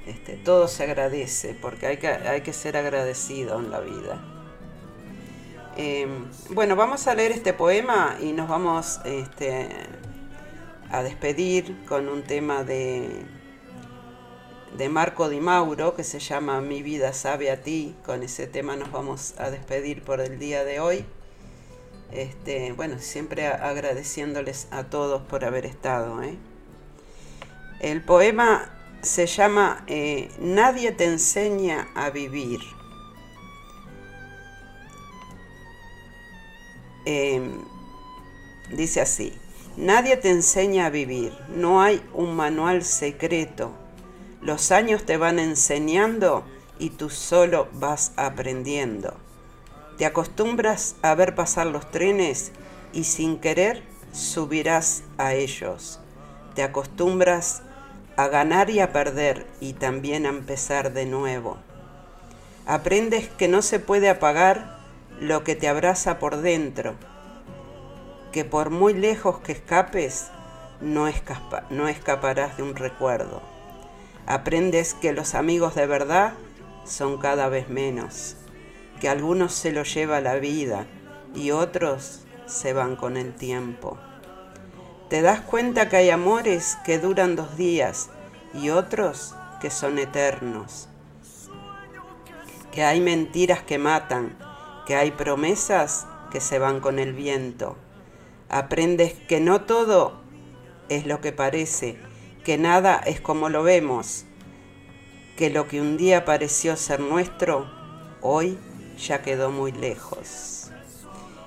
Este, 0.05 0.37
todo 0.37 0.67
se 0.67 0.83
agradece 0.83 1.57
porque 1.59 1.87
hay 1.87 1.97
que, 1.97 2.07
hay 2.07 2.41
que 2.41 2.53
ser 2.53 2.77
agradecido 2.77 3.59
en 3.59 3.71
la 3.71 3.79
vida. 3.79 4.21
Em, 5.75 6.25
bueno, 6.51 6.75
vamos 6.75 7.07
a 7.07 7.15
leer 7.15 7.31
este 7.31 7.53
poema 7.53 8.17
y 8.21 8.31
nos 8.33 8.47
vamos 8.47 9.01
este, 9.05 9.69
a 10.93 11.01
despedir 11.01 11.75
con 11.87 12.07
un 12.07 12.21
tema 12.21 12.63
de, 12.63 13.25
de 14.77 14.89
Marco 14.89 15.27
Di 15.27 15.39
Mauro 15.39 15.95
que 15.95 16.03
se 16.03 16.19
llama 16.19 16.61
Mi 16.61 16.83
vida 16.83 17.13
sabe 17.13 17.49
a 17.49 17.63
ti. 17.63 17.95
Con 18.05 18.21
ese 18.21 18.45
tema 18.45 18.75
nos 18.75 18.91
vamos 18.91 19.33
a 19.39 19.49
despedir 19.49 20.03
por 20.03 20.21
el 20.21 20.37
día 20.37 20.63
de 20.63 20.79
hoy. 20.79 21.03
Este, 22.11 22.73
bueno, 22.73 22.99
siempre 22.99 23.47
agradeciéndoles 23.47 24.67
a 24.69 24.83
todos 24.83 25.23
por 25.23 25.45
haber 25.45 25.65
estado. 25.65 26.21
¿eh? 26.21 26.37
El 27.79 28.03
poema 28.03 28.69
se 29.01 29.25
llama 29.25 29.83
eh, 29.87 30.29
Nadie 30.37 30.91
te 30.91 31.05
enseña 31.05 31.87
a 31.95 32.11
vivir. 32.11 32.59
Em, 37.05 37.65
dice 38.69 39.01
así. 39.01 39.33
Nadie 39.75 40.17
te 40.17 40.29
enseña 40.29 40.85
a 40.85 40.89
vivir, 40.91 41.33
no 41.49 41.81
hay 41.81 41.99
un 42.13 42.35
manual 42.35 42.83
secreto. 42.83 43.71
Los 44.39 44.71
años 44.71 45.03
te 45.03 45.17
van 45.17 45.39
enseñando 45.39 46.43
y 46.77 46.91
tú 46.91 47.09
solo 47.09 47.67
vas 47.73 48.11
aprendiendo. 48.15 49.15
Te 49.97 50.05
acostumbras 50.05 50.95
a 51.01 51.15
ver 51.15 51.33
pasar 51.33 51.65
los 51.65 51.89
trenes 51.89 52.51
y 52.93 53.05
sin 53.05 53.39
querer 53.39 53.81
subirás 54.11 55.01
a 55.17 55.33
ellos. 55.33 55.99
Te 56.53 56.61
acostumbras 56.61 57.63
a 58.15 58.27
ganar 58.27 58.69
y 58.69 58.79
a 58.79 58.93
perder 58.93 59.47
y 59.59 59.73
también 59.73 60.27
a 60.27 60.29
empezar 60.29 60.93
de 60.93 61.07
nuevo. 61.07 61.57
Aprendes 62.67 63.27
que 63.27 63.47
no 63.47 63.63
se 63.63 63.79
puede 63.79 64.11
apagar 64.11 64.77
lo 65.19 65.43
que 65.43 65.55
te 65.55 65.67
abraza 65.67 66.19
por 66.19 66.37
dentro 66.37 66.93
que 68.33 68.43
por 68.43 68.71
muy 68.71 68.95
lejos 68.95 69.39
que 69.39 69.51
escapes, 69.51 70.31
no, 70.81 71.07
no 71.69 71.87
escaparás 71.87 72.57
de 72.57 72.63
un 72.63 72.75
recuerdo. 72.75 73.43
Aprendes 74.25 74.95
que 74.95 75.13
los 75.13 75.35
amigos 75.35 75.75
de 75.75 75.85
verdad 75.85 76.33
son 76.83 77.19
cada 77.19 77.47
vez 77.47 77.69
menos, 77.69 78.35
que 78.99 79.07
algunos 79.07 79.53
se 79.53 79.71
lo 79.71 79.83
lleva 79.83 80.19
la 80.19 80.35
vida 80.35 80.87
y 81.35 81.51
otros 81.51 82.21
se 82.47 82.73
van 82.73 82.95
con 82.95 83.17
el 83.17 83.35
tiempo. 83.35 83.99
Te 85.09 85.21
das 85.21 85.41
cuenta 85.41 85.87
que 85.87 85.97
hay 85.97 86.09
amores 86.09 86.77
que 86.83 86.97
duran 86.97 87.35
dos 87.35 87.55
días 87.55 88.09
y 88.55 88.71
otros 88.71 89.35
que 89.61 89.69
son 89.69 89.99
eternos, 89.99 90.89
que 92.71 92.83
hay 92.83 92.99
mentiras 92.99 93.61
que 93.61 93.77
matan, 93.77 94.35
que 94.87 94.95
hay 94.95 95.11
promesas 95.11 96.07
que 96.31 96.41
se 96.41 96.57
van 96.57 96.79
con 96.79 96.97
el 96.97 97.13
viento 97.13 97.77
Aprendes 98.53 99.13
que 99.13 99.39
no 99.39 99.61
todo 99.61 100.21
es 100.87 101.07
lo 101.07 101.21
que 101.21 101.31
parece, 101.31 101.97
que 102.43 102.59
nada 102.59 102.97
es 102.97 103.19
como 103.19 103.49
lo 103.49 103.63
vemos, 103.63 104.25
que 105.35 105.49
lo 105.49 105.67
que 105.67 105.81
un 105.81 105.97
día 105.97 106.23
pareció 106.23 106.75
ser 106.75 106.99
nuestro, 106.99 107.67
hoy 108.21 108.59
ya 108.95 109.23
quedó 109.23 109.49
muy 109.49 109.71
lejos. 109.71 110.69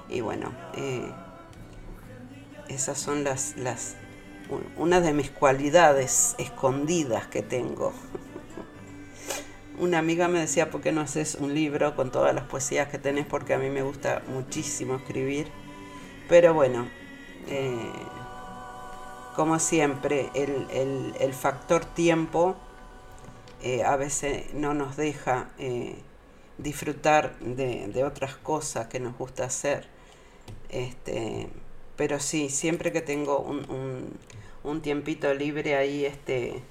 Y 0.09 0.21
bueno, 0.21 0.53
eh, 0.75 1.09
esas 2.69 2.99
son 2.99 3.23
las, 3.23 3.57
las, 3.57 3.95
una 4.77 5.01
de 5.01 5.13
mis 5.13 5.31
cualidades 5.31 6.35
escondidas 6.39 7.29
que 7.29 7.43
tengo. 7.43 7.93
Una 9.79 10.01
amiga 10.01 10.27
me 10.27 10.41
decía, 10.41 10.71
¿por 10.71 10.81
qué 10.81 10.91
no 10.91 11.03
haces 11.03 11.37
un 11.37 11.55
libro 11.55 11.95
con 11.95 12.11
todas 12.11 12.35
las 12.35 12.47
poesías 12.47 12.89
que 12.89 12.99
tenés? 12.99 13.27
Porque 13.27 13.55
a 13.55 13.59
mí 13.59 13.71
me 13.71 13.83
gusta 13.83 14.23
muchísimo 14.27 14.97
escribir 14.97 15.47
pero 16.29 16.55
bueno, 16.55 16.89
eh, 17.49 17.93
como 19.37 19.59
siempre, 19.59 20.31
el, 20.35 21.35
factor 21.35 21.85
tiempo 21.85 22.57
eh, 23.63 23.85
a 23.85 23.97
veces 23.97 24.53
no 24.55 24.75
nos 24.75 24.97
deja 24.97 25.51
eh, 25.59 25.97
disfrutar 26.59 27.39
de, 27.41 28.03
otras 28.05 28.37
cosas 28.37 28.89
que 28.89 28.99
nos 28.99 29.17
gusta 29.17 29.45
hacer. 29.45 29.89
Este, 30.71 31.49
pero 31.97 32.19
sí, 32.19 32.49
siempre 32.49 32.93
que 32.93 33.03
tengo 33.03 33.41
un, 33.41 34.81
tiempito 34.83 35.33
libre 35.35 35.77
ahí, 35.77 36.05
este, 36.05 36.63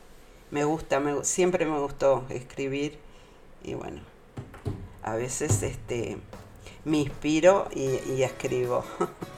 me 0.52 0.66
gusta, 0.66 1.02
siempre 1.24 1.66
me 1.66 1.80
gustó 1.80 2.26
escribir 2.30 3.00
y 3.64 3.74
bueno, 3.74 4.02
a 5.02 5.16
veces 5.16 5.64
este, 5.64 6.18
me 6.84 6.98
inspiro 6.98 7.70
y 7.74 8.22
escribo. 8.24 8.84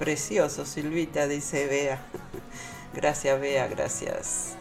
Precioso, 0.00 0.64
Silvita, 0.64 1.28
dice 1.28 1.66
Bea. 1.66 2.00
Gracias, 2.94 3.38
Bea, 3.38 3.68
gracias. 3.68 4.54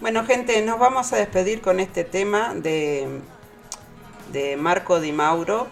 Bueno, 0.00 0.24
gente, 0.24 0.62
nos 0.62 0.78
vamos 0.78 1.12
a 1.12 1.16
despedir 1.16 1.60
con 1.60 1.80
este 1.80 2.04
tema 2.04 2.54
de, 2.54 3.08
de 4.32 4.56
Marco 4.56 5.00
Di 5.00 5.10
Mauro. 5.10 5.66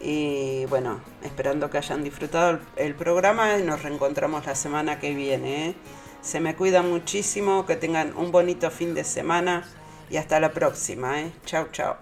Y 0.00 0.64
bueno, 0.66 1.00
esperando 1.22 1.70
que 1.70 1.78
hayan 1.78 2.02
disfrutado 2.02 2.58
el, 2.74 2.96
programa 2.96 3.56
nos 3.58 3.84
reencontramos 3.84 4.44
la 4.46 4.56
semana 4.56 4.98
que 4.98 5.14
viene. 5.14 5.68
¿eh? 5.68 5.74
Se 6.20 6.40
me 6.40 6.56
cuida 6.56 6.82
muchísimo, 6.82 7.64
que 7.66 7.76
tengan 7.76 8.16
un 8.16 8.32
bonito 8.32 8.68
fin 8.72 8.94
de 8.94 9.04
semana 9.04 9.62
y 10.10 10.16
hasta 10.16 10.40
la 10.40 10.50
próxima. 10.50 11.20
¿eh? 11.20 11.30
Chao, 11.46 11.68
chao. 11.70 11.98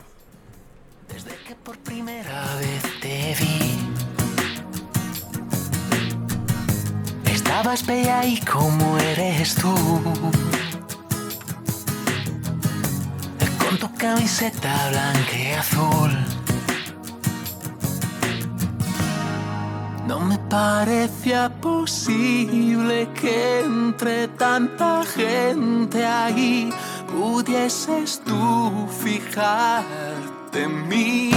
Desde 1.12 1.36
que 1.46 1.54
por 1.56 1.76
primera 1.80 2.56
vez 2.56 3.00
te 3.02 3.36
vi 3.38 3.71
Estabas 7.44 7.84
bella 7.84 8.24
y 8.24 8.40
como 8.40 8.98
eres 8.98 9.56
tú. 9.56 9.74
Con 13.58 13.78
tu 13.78 13.92
camiseta 13.94 14.88
blanca 14.90 15.36
y 15.36 15.52
azul. 15.52 16.12
No 20.06 20.20
me 20.20 20.38
parecía 20.38 21.50
posible 21.60 23.08
que 23.20 23.60
entre 23.60 24.28
tanta 24.28 25.02
gente 25.04 26.06
allí 26.06 26.70
pudieses 27.12 28.22
tú 28.24 28.88
fijarte 29.02 30.62
en 30.62 30.88
mí. 30.88 31.30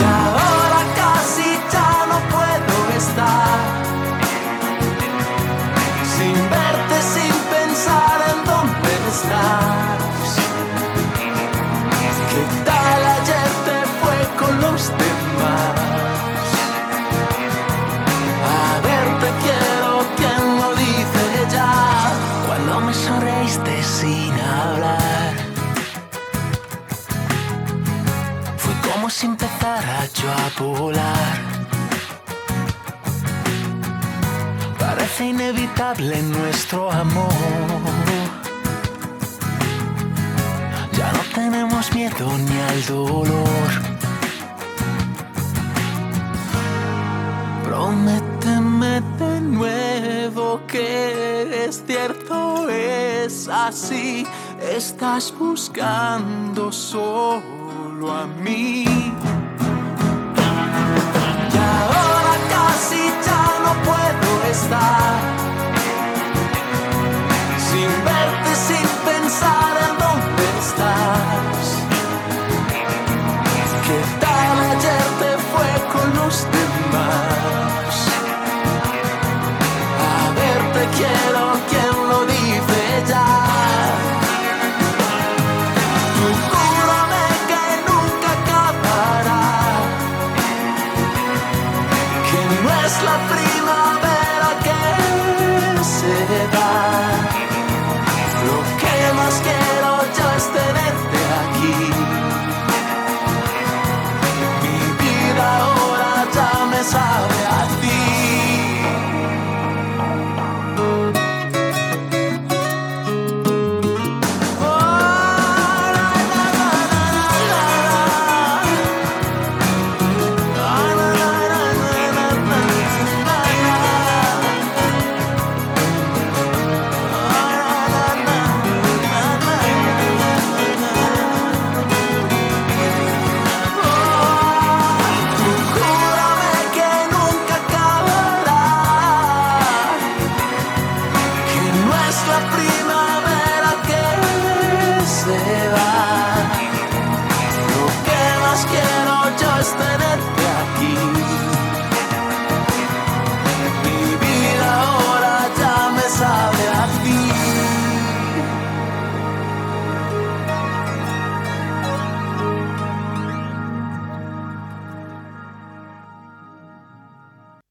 Y 0.00 0.04
ahora 0.04 0.80
casi 0.96 1.48
ya 1.72 2.06
no 2.10 2.18
puedo 2.32 2.71
sin 3.02 3.18
verte, 6.50 6.96
sin 7.14 7.34
pensar 7.50 8.18
en 8.30 8.38
dónde 8.44 8.90
estás. 9.08 10.36
¿Qué 12.30 12.42
tal 12.64 13.00
ayer 13.18 13.50
te 13.66 13.78
fue 13.98 14.18
con 14.38 14.54
los 14.60 14.88
demás? 15.02 16.46
A 18.54 18.80
verte 18.86 19.28
quiero, 19.42 19.90
¿quién 20.16 20.42
lo 20.60 20.68
dice 20.76 21.24
ya? 21.50 21.72
Cuando 22.46 22.80
me 22.82 22.94
sonreíste 22.94 23.82
sin 23.82 24.32
hablar. 24.40 25.34
Fue 28.58 28.74
como 28.92 29.10
si 29.10 29.26
empezara 29.26 30.06
yo 30.14 30.30
a 30.30 30.62
volar. 30.62 31.51
Parece 35.12 35.28
inevitable 35.28 36.22
nuestro 36.22 36.90
amor. 36.90 37.28
Ya 40.96 41.12
no 41.12 41.20
tenemos 41.34 41.92
miedo 41.92 42.30
ni 42.38 42.58
al 42.58 42.86
dolor. 42.86 43.70
Prométeme 47.62 49.02
de 49.18 49.40
nuevo 49.42 50.60
que 50.66 51.66
es 51.66 51.82
cierto, 51.86 52.70
es 52.70 53.48
así. 53.48 54.26
Estás 54.62 55.34
buscando 55.38 56.72
solo 56.72 58.10
a 58.10 58.26
mí. 58.26 58.84
Y 61.52 61.58
ahora 61.58 62.34
casi 62.48 63.10
ya 63.26 63.42
no 63.62 63.72
puedo 63.84 64.01
estar 64.52 65.41